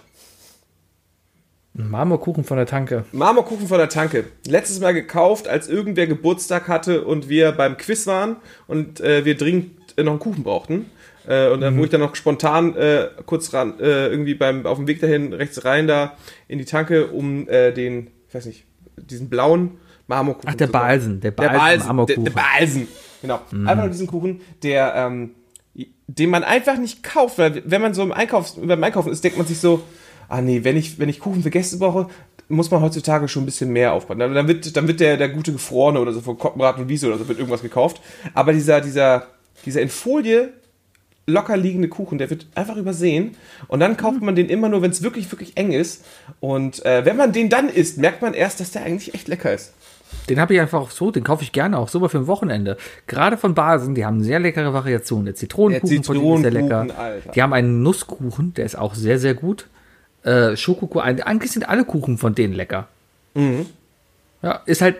[1.73, 3.05] Marmorkuchen von der Tanke.
[3.11, 4.25] Marmorkuchen von der Tanke.
[4.47, 9.38] Letztes Mal gekauft, als irgendwer Geburtstag hatte und wir beim Quiz waren und äh, wir
[9.38, 10.89] dringend äh, noch einen Kuchen brauchten.
[11.27, 14.77] Äh, und dann, wo ich dann noch spontan äh, kurz ran, äh, irgendwie beim, auf
[14.77, 16.13] dem Weg dahin rechts rein da
[16.47, 18.63] in die Tanke, um den, ich weiß nicht,
[18.95, 19.77] diesen blauen
[20.07, 20.88] Marmorkuchen Ach, der zu kaufen.
[20.88, 22.88] Balsen, der Der Balsen, Balsen, der, der Balsen.
[23.21, 23.41] Genau.
[23.51, 25.31] Einfach nur diesen Kuchen, der, ähm,
[26.07, 29.38] den man einfach nicht kauft, weil wenn man so im Einkauf, beim Einkaufen ist, denkt
[29.38, 29.84] man sich so,
[30.30, 32.07] ah nee, wenn ich, wenn ich Kuchen für Gäste brauche,
[32.49, 34.19] muss man heutzutage schon ein bisschen mehr aufbauen.
[34.19, 37.07] Dann, dann wird, dann wird der, der gute Gefrorene oder so von Koppenrad und Wiese
[37.07, 38.01] oder so wird irgendwas gekauft.
[38.34, 39.28] Aber dieser, dieser,
[39.65, 40.53] dieser in Folie
[41.30, 43.36] locker liegende Kuchen, der wird einfach übersehen.
[43.67, 46.05] Und dann kauft man den immer nur, wenn es wirklich, wirklich eng ist.
[46.39, 49.53] Und äh, wenn man den dann isst, merkt man erst, dass der eigentlich echt lecker
[49.53, 49.73] ist.
[50.30, 52.28] Den habe ich einfach auch so, den kaufe ich gerne auch so mal für ein
[52.28, 52.78] Wochenende.
[53.08, 55.26] Gerade von Basen, die haben sehr leckere Variationen.
[55.26, 56.82] Der Zitronenkuchen Der von denen ist sehr lecker.
[56.82, 57.32] Zitronenkuchen, Alter.
[57.32, 59.68] Die haben einen Nusskuchen, der ist auch sehr, sehr gut.
[60.24, 62.88] Äh, Schokokuchen, eigentlich sind alle Kuchen von denen lecker.
[63.36, 63.68] Mhm.
[64.41, 64.97] Ja, ist halt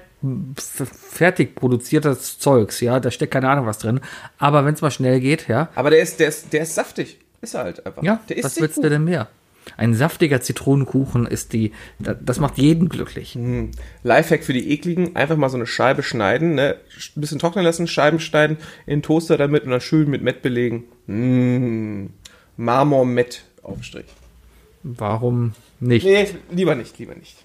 [0.56, 4.00] fertig produziertes Zeugs, ja, da steckt keine Ahnung was drin.
[4.40, 7.20] Aber wenn es mal schnell geht, ja, Aber der ist, der ist, der ist saftig.
[7.42, 8.02] Ist er halt einfach.
[8.02, 9.28] ja, der ist was willst du denn mehr?
[9.76, 13.36] Ein saftiger Zitronenkuchen ist die, da- das macht jeden glücklich.
[13.36, 13.72] Mhm.
[14.04, 16.78] Lifehack für die ekligen, einfach mal so eine Scheibe schneiden, ne?
[17.16, 20.42] Ein bisschen trocknen lassen, Scheiben schneiden, in den Toaster damit und dann schön mit Mett
[20.42, 20.86] belegen.
[21.08, 22.10] Mmh.
[22.58, 24.06] Marmor-Mett-Aufstrich.
[24.84, 26.06] Warum nicht?
[26.06, 27.36] Nee, lieber nicht, lieber nicht.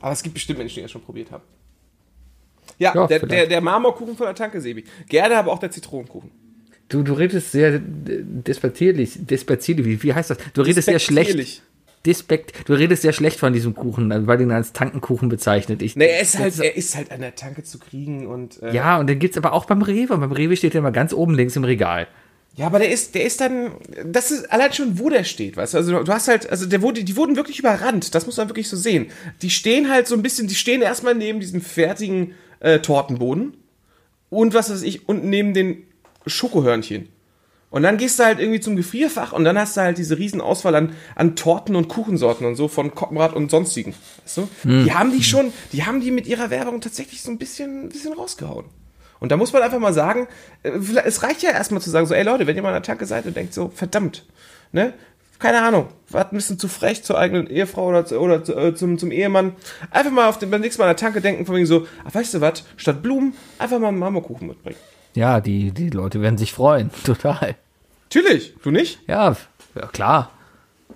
[0.00, 1.42] Aber es gibt bestimmt Menschen, die das schon probiert haben.
[2.78, 4.84] Ja, Ja, der, der, der Marmorkuchen von der Tanke, Sebi.
[5.08, 6.30] Gerne aber auch der Zitronenkuchen.
[6.88, 10.38] Du, du redest sehr despektierlich, despektierlich, wie, wie heißt das?
[10.54, 11.62] Du redest sehr schlecht.
[12.04, 15.82] Despekt, du redest sehr schlecht von diesem Kuchen, weil du ihn als Tankenkuchen bezeichnet.
[15.82, 18.60] Ich, Ne, er ist halt, er ist halt an der Tanke zu kriegen und.
[18.62, 20.14] Äh, ja, und den gibt's aber auch beim Rewe.
[20.14, 22.08] Und beim Rewe steht der immer ganz oben links im Regal.
[22.54, 23.72] Ja, aber der ist, der ist dann,
[24.04, 25.78] das ist allein schon, wo der steht, weißt du?
[25.78, 28.68] Also du hast halt, also der wurde, die wurden wirklich überrannt, das muss man wirklich
[28.68, 29.06] so sehen.
[29.40, 33.56] Die stehen halt so ein bisschen, die stehen erstmal neben diesem fertigen äh, Tortenboden
[34.28, 35.84] und was weiß ich, und neben den
[36.26, 37.08] Schokohörnchen.
[37.72, 40.42] Und dann gehst du halt irgendwie zum Gefrierfach und dann hast du halt diese riesen
[40.42, 43.94] Auswahl an, an Torten und Kuchensorten und so von Koppenrad und sonstigen.
[44.22, 44.48] Weißt du?
[44.84, 47.88] Die haben die schon, die haben die mit ihrer Werbung tatsächlich so ein bisschen, ein
[47.88, 48.66] bisschen rausgehauen.
[49.20, 50.28] Und da muss man einfach mal sagen,
[50.64, 50.70] äh,
[51.04, 53.06] es reicht ja erstmal zu sagen, so, ey Leute, wenn ihr mal an der Tanke
[53.06, 54.26] seid und denkt so, verdammt,
[54.72, 54.92] ne?
[55.38, 58.74] Keine Ahnung, wart ein bisschen zu frech zur eigenen Ehefrau oder, zu, oder zu, äh,
[58.74, 59.56] zum, zum Ehemann.
[59.90, 62.14] Einfach mal auf den, beim nächsten Mal an der Tanke denken, von wegen so, ach,
[62.14, 64.76] weißt du was, statt Blumen einfach mal einen Marmorkuchen mitbringen.
[65.14, 66.90] Ja, die, die Leute werden sich freuen.
[67.04, 67.56] Total.
[68.04, 69.00] Natürlich, du nicht?
[69.06, 69.36] Ja,
[69.74, 70.30] ja klar.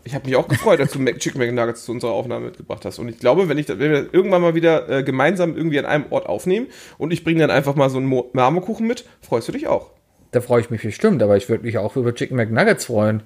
[0.05, 3.01] Ich habe mich auch gefreut, als du Chicken McNuggets zu unserer Aufnahme mitgebracht hast.
[3.01, 6.05] Und ich glaube, wenn, ich, wenn wir irgendwann mal wieder äh, gemeinsam irgendwie an einem
[6.11, 9.53] Ort aufnehmen und ich bringe dann einfach mal so einen Mo Marmorkuchen mit, freust du
[9.53, 9.91] dich auch.
[10.31, 13.23] Da freue ich mich bestimmt, aber ich würde mich auch über Chicken McNuggets freuen.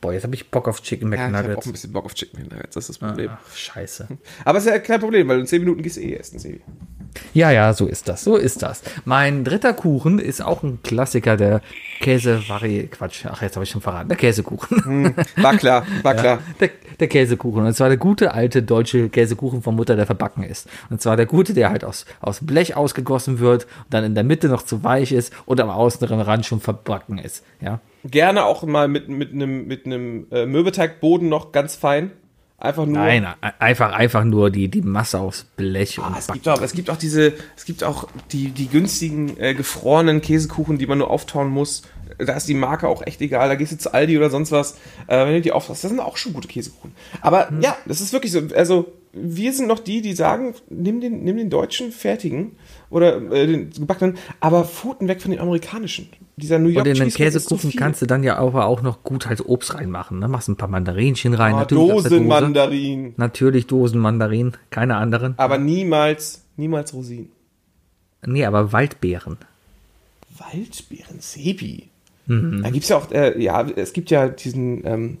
[0.00, 1.66] Boah, jetzt habe ich Bock auf Chicken Ja, ich habe auch McNuggets.
[1.66, 3.30] ein bisschen Bock auf Chicken McNuggets, das ist das Problem.
[3.32, 4.08] Ach, scheiße.
[4.44, 6.60] Aber ist ja kein Problem, weil in 10 Minuten gehst du eh essen, Sebi.
[7.32, 8.82] Ja, ja, so ist das, so ist das.
[9.06, 11.62] Mein dritter Kuchen ist auch ein Klassiker der
[12.00, 15.14] Käsevari, Quatsch, ach, jetzt habe ich schon verraten, der Käsekuchen.
[15.36, 16.38] War klar, war klar.
[16.60, 16.70] Der,
[17.00, 17.64] der Käsekuchen.
[17.64, 20.68] Und zwar der gute alte deutsche Käsekuchen von Mutter, der verbacken ist.
[20.90, 24.24] Und zwar der gute, der halt aus, aus Blech ausgegossen wird und dann in der
[24.24, 27.42] Mitte noch zu weich ist und am außeren Rand schon verbacken ist.
[27.60, 27.80] Ja.
[28.10, 32.12] Gerne auch mal mit, mit einem mit einem äh, Mürbeteigboden noch ganz fein.
[32.58, 32.96] Einfach nur.
[32.96, 36.60] Nein, e- einfach, einfach nur die, die Masse aus Blech Ah, und es gibt auch,
[36.62, 40.98] es gibt auch diese, es gibt auch die, die günstigen äh, gefrorenen Käsekuchen, die man
[40.98, 41.82] nur auftauen muss.
[42.18, 43.48] Da ist die Marke auch echt egal.
[43.48, 44.78] Da gehst du zu Aldi oder sonst was.
[45.06, 46.92] Äh, wenn du die auftaust, das sind auch schon gute Käsekuchen.
[47.20, 48.40] Aber ja, das ist wirklich so.
[48.54, 52.56] Also wir sind noch die, die sagen, nimm den, nimm den deutschen fertigen
[52.90, 56.08] oder äh, den gebackenen, aber Pfoten weg von den amerikanischen.
[56.36, 57.80] Dieser New York Und in den so Käsekuchen viel.
[57.80, 60.18] kannst du dann ja auch, auch noch gut halt Obst reinmachen.
[60.18, 60.28] Ne?
[60.28, 61.54] Machst ein paar Mandarinchen rein.
[61.54, 62.08] Ah, natürlich der Dose.
[62.10, 63.14] Dosenmandarin.
[63.16, 65.34] Natürlich Dosenmandarin, keine anderen.
[65.38, 67.30] Aber niemals, niemals Rosinen.
[68.24, 69.38] Nee, aber Waldbeeren.
[70.36, 71.88] Waldbeeren, Sebi.
[72.26, 72.62] Mhm.
[72.62, 75.18] Da gibt's ja auch, äh, ja, es gibt ja diesen, ähm,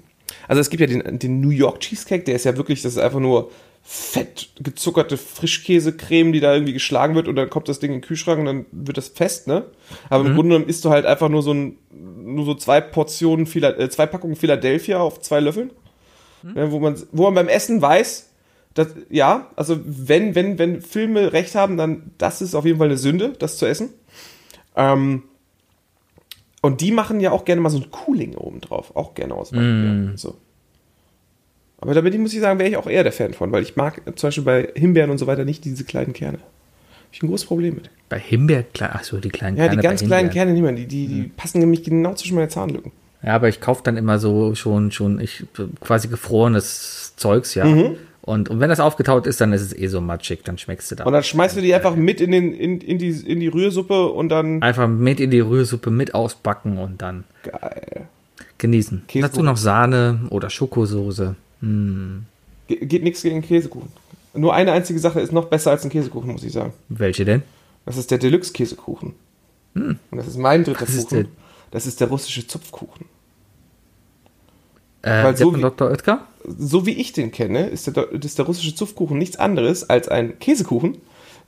[0.48, 2.98] also es gibt ja den, den New York Cheesecake, der ist ja wirklich, das ist
[2.98, 3.50] einfach nur
[3.88, 8.02] fett gezuckerte Frischkäsecreme, die da irgendwie geschlagen wird und dann kommt das Ding in den
[8.06, 9.66] Kühlschrank und dann wird das fest, ne?
[10.10, 10.30] Aber Mhm.
[10.30, 13.88] im Grunde genommen isst du halt einfach nur so ein, nur so zwei Portionen, äh,
[13.88, 15.70] zwei Packungen Philadelphia auf zwei Löffeln,
[16.42, 16.52] Mhm.
[16.54, 18.30] ne, wo man, wo man beim Essen weiß,
[18.74, 22.88] dass, ja, also wenn, wenn, wenn Filme recht haben, dann das ist auf jeden Fall
[22.88, 23.90] eine Sünde, das zu essen.
[24.74, 25.22] Ähm,
[26.60, 28.96] und die machen ja auch gerne mal so ein Cooling oben drauf.
[28.96, 29.52] Auch gerne aus.
[29.52, 30.16] Mm.
[30.16, 30.34] So.
[31.78, 33.62] Aber da bin ich, muss ich sagen, wäre ich auch eher der Fan von, weil
[33.62, 36.38] ich mag zum Beispiel bei Himbeeren und so weiter nicht diese kleinen Kerne.
[36.38, 37.90] Hab ich ein großes Problem mit.
[38.08, 40.32] Bei Himbeer, ach so, die kleinen Ja, Kerne die bei ganz kleinen Himbeeren.
[40.32, 40.72] Kerne nicht mehr.
[40.72, 42.92] Die, die, die passen nämlich genau zwischen meine Zahnlücken.
[43.22, 45.44] Ja, aber ich kaufe dann immer so schon, schon ich,
[45.80, 47.64] quasi gefrorenes Zeugs, ja.
[47.64, 47.96] Mhm.
[48.22, 50.96] Und, und wenn das aufgetaut ist, dann ist es eh so matschig, dann schmeckst du
[50.96, 51.04] da.
[51.04, 54.08] Und dann schmeißt du die einfach mit in, den, in, in, die, in die Rührsuppe
[54.08, 54.62] und dann.
[54.62, 58.08] Einfach mit in die Rührsuppe mit ausbacken und dann Geil.
[58.58, 59.04] genießen.
[59.06, 59.30] Käsekuchen.
[59.32, 61.36] Dazu noch Sahne oder Schokosoße.
[61.60, 63.88] Ge geht nichts gegen Käsekuchen.
[64.34, 66.72] Nur eine einzige Sache ist noch besser als ein Käsekuchen, muss ich sagen.
[66.88, 67.42] Welche denn?
[67.86, 69.14] Das ist der Deluxe-Käsekuchen.
[69.74, 71.16] Und das ist mein dritter ist Kuchen.
[71.24, 71.26] der-
[71.70, 73.06] Das ist der russische Zupfkuchen.
[75.02, 75.88] Äh, Weil so wie- Dr.
[75.90, 76.26] Oetker?
[76.44, 80.38] So wie ich den kenne, ist der, ist der russische Zupfkuchen nichts anderes als ein
[80.38, 80.98] Käsekuchen Mhm.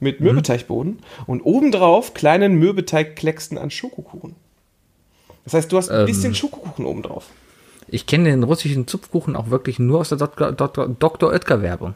[0.00, 4.34] mit Mürbeteigboden und obendrauf kleinen Mürbeteigklecksen an Schokokuchen.
[5.44, 6.06] Das heißt, du hast ein Ähm.
[6.06, 7.26] bisschen Schokokuchen obendrauf.
[7.88, 10.52] Ich kenne den russischen Zupfkuchen auch wirklich nur aus der Dr.
[10.52, 10.88] Dr.
[10.88, 11.30] Dr.
[11.30, 11.94] Oetker Werbung.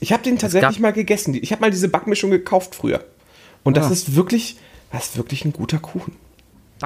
[0.00, 1.34] Ich habe den tatsächlich mal gegessen.
[1.34, 3.04] Ich habe mal diese Backmischung gekauft früher.
[3.62, 3.92] Und das Ah.
[3.92, 4.56] ist wirklich,
[4.92, 6.14] das ist wirklich ein guter Kuchen.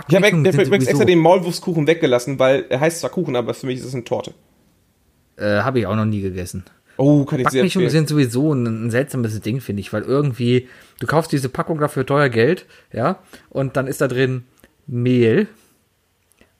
[0.08, 3.78] Ich habe übrigens extra den Maulwurfskuchen weggelassen, weil er heißt zwar Kuchen, aber für mich
[3.78, 4.34] ist es eine Torte.
[5.36, 6.64] Äh, Habe ich auch noch nie gegessen.
[6.96, 10.68] Oh, kann ich Backmischungen sind sowieso ein, ein seltsames Ding, finde ich, weil irgendwie,
[11.00, 13.18] du kaufst diese Packung dafür teuer Geld, ja,
[13.50, 14.44] und dann ist da drin
[14.86, 15.48] Mehl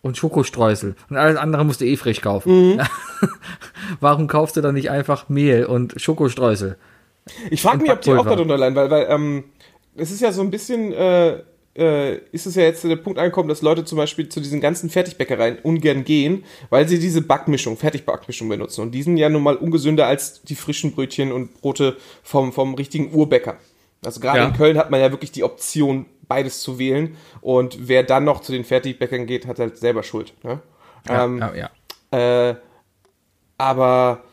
[0.05, 2.75] und Schokostreusel und alles andere musst du eh frisch kaufen.
[2.77, 2.81] Mhm.
[4.01, 6.77] Warum kaufst du dann nicht einfach Mehl und Schokostreusel?
[7.51, 9.45] Ich frage mich, ob die auch darunter leiden, weil, weil ähm,
[9.97, 11.39] es ist ja so ein bisschen, äh,
[11.75, 14.91] äh, ist es ja jetzt der Punkt angekommen, dass Leute zum Beispiel zu diesen ganzen
[14.91, 18.83] Fertigbäckereien ungern gehen, weil sie diese Backmischung, Fertigbackmischung benutzen.
[18.83, 22.75] Und die sind ja nun mal ungesünder als die frischen Brötchen und Brote vom, vom
[22.75, 23.57] richtigen Urbäcker.
[24.05, 24.49] Also gerade Ja.
[24.49, 27.17] in Köln hat man ja wirklich die Option, beides zu wählen.
[27.41, 30.35] Und wer dann noch zu den Fertigbäckern geht, hat halt selber Schuld.
[30.43, 30.61] Ne?
[31.09, 31.71] ähm, ja,
[32.13, 32.51] ja.
[32.51, 32.57] äh,
[33.59, 34.25] aber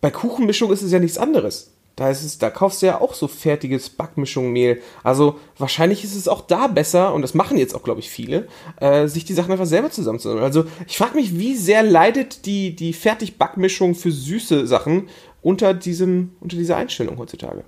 [0.00, 1.72] bei Kuchenmischung ist es ja nichts anderes.
[1.96, 4.80] Da, ist es, da kaufst du ja auch so fertiges Backmischungmehl.
[5.02, 8.46] Also wahrscheinlich ist es auch da besser, und das machen jetzt auch, glaube ich, viele,
[8.76, 10.44] äh, sich die Sachen einfach selber zusammenzusammeln.
[10.44, 15.08] Also ich frage mich, wie sehr leidet die, die Fertigbackmischung für süße Sachen
[15.42, 17.64] unter, diesem, unter dieser Einstellung heutzutage?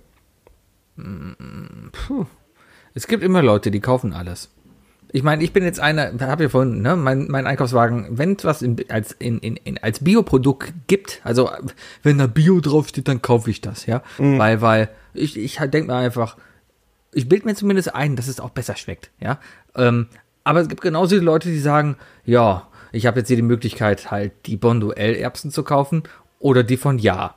[3.01, 4.51] Es gibt immer Leute, die kaufen alles.
[5.11, 8.45] Ich meine, ich bin jetzt einer, habe ja vorhin, ne, mein, mein Einkaufswagen, wenn es
[8.45, 11.51] was in, als, in, in, in, als Bioprodukt gibt, also
[12.03, 14.03] wenn da Bio draufsteht, dann kaufe ich das, ja.
[14.19, 16.37] Weil, weil ich, ich denke mir einfach,
[17.15, 19.41] ich bilde mir zumindest ein, dass es auch besser schmeckt, ja.
[19.75, 20.09] Ähm,
[20.45, 21.97] aber es gibt genauso die Leute, die sagen,
[22.27, 26.03] ja, ich habe jetzt hier die Möglichkeit, halt die Bonduell-Erbsen zu kaufen
[26.39, 27.35] oder die von Ja.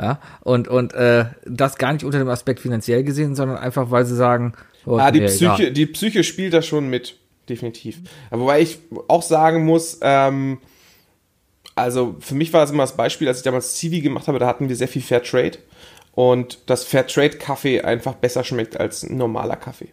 [0.00, 4.04] Ja, und, und äh, das gar nicht unter dem Aspekt finanziell gesehen, sondern einfach, weil
[4.04, 4.52] sie sagen,
[4.86, 5.30] oh, Ah, die egal.
[5.30, 7.16] Psyche, die Psyche spielt da schon mit,
[7.48, 8.00] definitiv.
[8.30, 10.58] Aber wobei ich auch sagen muss, ähm,
[11.74, 14.46] also für mich war das immer das Beispiel, als ich damals Civi gemacht habe, da
[14.46, 15.58] hatten wir sehr viel Fairtrade
[16.12, 19.90] und dass Fairtrade-Kaffee einfach besser schmeckt als ein normaler Kaffee.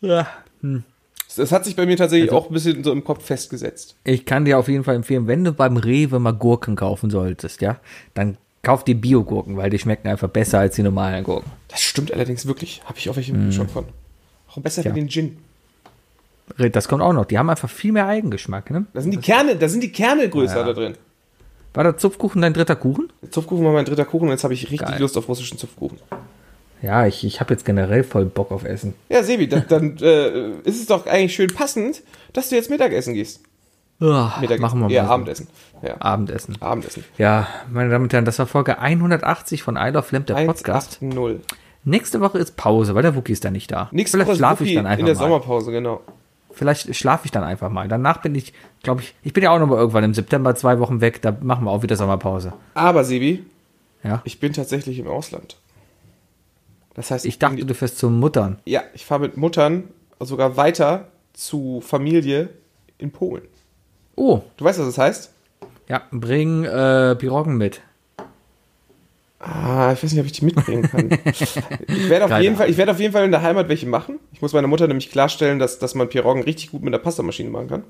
[0.00, 0.28] Ja.
[1.36, 3.96] Das hat sich bei mir tatsächlich auch ein bisschen so im Kopf festgesetzt.
[4.04, 7.60] Ich kann dir auf jeden Fall empfehlen, wenn du beim Rewe mal Gurken kaufen solltest,
[7.60, 7.80] ja,
[8.14, 11.50] dann kauf die Bio-Gurken, weil die schmecken einfach besser als die normalen Gurken.
[11.68, 12.82] Das stimmt allerdings wirklich.
[12.84, 13.86] Habe ich auch welche im Shop von.
[14.50, 14.94] Auch besser Ja.
[14.94, 15.38] wie den Gin.
[16.58, 17.24] Das kommt auch noch.
[17.24, 18.84] Die haben einfach viel mehr Eigengeschmack, ne?
[18.92, 20.96] Da sind die Kerne, da sind die Kerne größer da drin.
[21.72, 23.10] War der Zupfkuchen dein dritter Kuchen?
[23.30, 25.00] Zupfkuchen war mein dritter Kuchen und jetzt habe ich richtig Geil.
[25.00, 25.96] Lust auf russischen Zupfkuchen.
[26.82, 28.92] Ja, ich, ich habe jetzt generell voll Bock auf Essen.
[29.08, 32.02] Ja, Sebi, dann, dann äh, ist es doch eigentlich schön passend,
[32.34, 33.40] dass du jetzt Mittagessen gehst.
[34.00, 34.60] Mittagessen.
[34.60, 34.92] Machen wir mal.
[34.92, 35.10] Ja, so.
[35.12, 35.48] Abendessen.
[35.82, 36.56] Ja, Abendessen.
[36.60, 37.04] Abendessen.
[37.18, 40.98] Ja, meine Damen und Herren, das war Folge 180 von I Love Lamp, der Podcast.
[41.02, 41.44] 180.
[41.84, 43.88] Nächste Woche ist Pause, weil der Wookie ist dann nicht da.
[43.92, 45.20] Nächste Vielleicht schlafe ich dann einfach in der mal.
[45.20, 46.00] Sommerpause, genau.
[46.52, 47.86] Vielleicht schlafe ich dann einfach mal.
[47.88, 50.78] Danach bin ich, glaube ich, ich bin ja auch noch mal irgendwann im September zwei
[50.80, 51.22] Wochen weg.
[51.22, 52.52] Da machen wir auch wieder Sommerpause.
[52.74, 53.44] Aber Sebi,
[54.02, 54.20] Ja.
[54.24, 55.56] ich bin tatsächlich im Ausland.
[56.94, 58.58] Das heißt, Ich dachte, bin- du fährst zum Muttern.
[58.64, 59.84] ja, ich fahre mit Muttern
[60.20, 62.48] sogar weiter zu Familie
[62.98, 63.42] in Polen.
[64.18, 65.32] Oh, Du weißt, was das heißt?
[65.88, 67.80] ja, bring äh, Piroggen mit.
[69.40, 71.10] Ah, ich weiß nicht, ob ich die mitbringen kann.
[71.24, 73.86] ich werde auf, Keine jeden Fall, ich werde auf jeden Fall in der Heimat welche
[73.86, 74.18] machen.
[74.32, 77.48] Ich muss meiner Mutter nämlich klarstellen, dass, dass man Piroggen richtig gut mit der Pastamaschine
[77.48, 77.84] machen kann.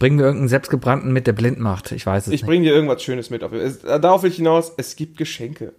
[0.00, 1.92] Bring mir irgendeinen selbstgebrannten mit, der blind macht.
[1.92, 2.48] Ich weiß es Ich nicht.
[2.48, 3.42] bringe dir irgendwas Schönes mit.
[3.42, 5.72] Darauf will ich hinaus, es gibt Geschenke.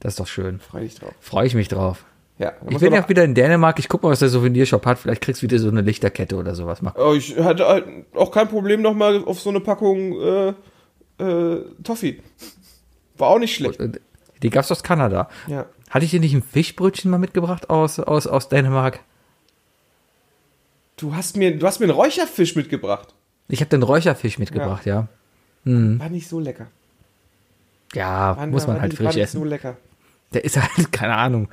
[0.00, 0.58] Das ist doch schön.
[0.60, 1.14] Freu dich drauf.
[1.20, 2.04] Freue ich mich drauf.
[2.38, 3.78] Ja, Ich bin ja auch wieder in Dänemark.
[3.78, 4.98] Ich guck mal, was der Souvenirshop hat.
[4.98, 6.82] Vielleicht kriegst du wieder so eine Lichterkette oder sowas.
[6.82, 6.94] Mach.
[6.96, 10.48] Oh, ich hatte halt auch kein Problem nochmal auf so eine Packung äh,
[11.18, 12.20] äh, Toffee.
[13.16, 13.80] War auch nicht schlecht.
[14.42, 15.30] Die gab's aus Kanada.
[15.46, 15.64] Ja.
[15.88, 19.00] Hatte ich dir nicht ein Fischbrötchen mal mitgebracht aus, aus, aus Dänemark?
[20.98, 23.14] Du hast mir, du hast mir einen Räucherfisch mitgebracht.
[23.48, 25.08] Ich habe den Räucherfisch mitgebracht, ja.
[25.64, 26.66] War nicht so lecker.
[27.94, 29.38] Ja, War, muss man war halt nicht, war frisch nicht essen.
[29.38, 29.76] so lecker.
[30.34, 31.48] Der ist halt, keine Ahnung.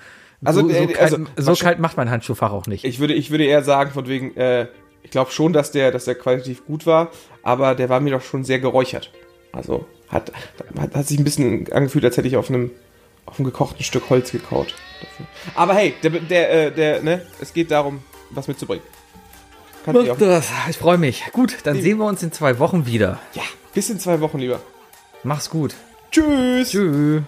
[0.46, 2.84] Also, so, so, äh, kalt, also, so wahrscheinlich- kalt macht mein Handschuhfach auch nicht.
[2.86, 4.68] Ich würde, ich würde eher sagen, von wegen, äh,
[5.04, 7.10] ich glaube schon, dass der, dass der qualitativ gut war,
[7.44, 9.12] aber der war mir doch schon sehr geräuchert.
[9.52, 10.32] Also hat,
[10.80, 12.72] hat, hat sich ein bisschen angefühlt, als hätte ich auf einem,
[13.26, 14.74] auf einem gekochten Stück Holz gekaut.
[15.02, 15.26] Dafür.
[15.56, 18.84] Aber hey, der, der, äh, der, ne, es geht darum, was mitzubringen.
[19.86, 20.18] Kannst du Mach auch.
[20.18, 20.50] das.
[20.70, 21.24] Ich freue mich.
[21.34, 23.20] Gut, dann sehen wir uns in zwei Wochen wieder.
[23.34, 24.62] Ja, bis in zwei Wochen lieber.
[25.24, 25.76] Mach's gut.
[26.12, 26.70] Tschüss.
[26.72, 27.22] Tschüss.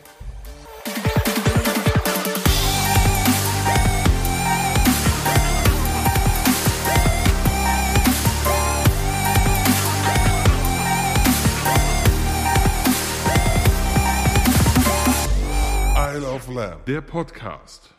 [16.56, 17.93] Lamb, der Podcast.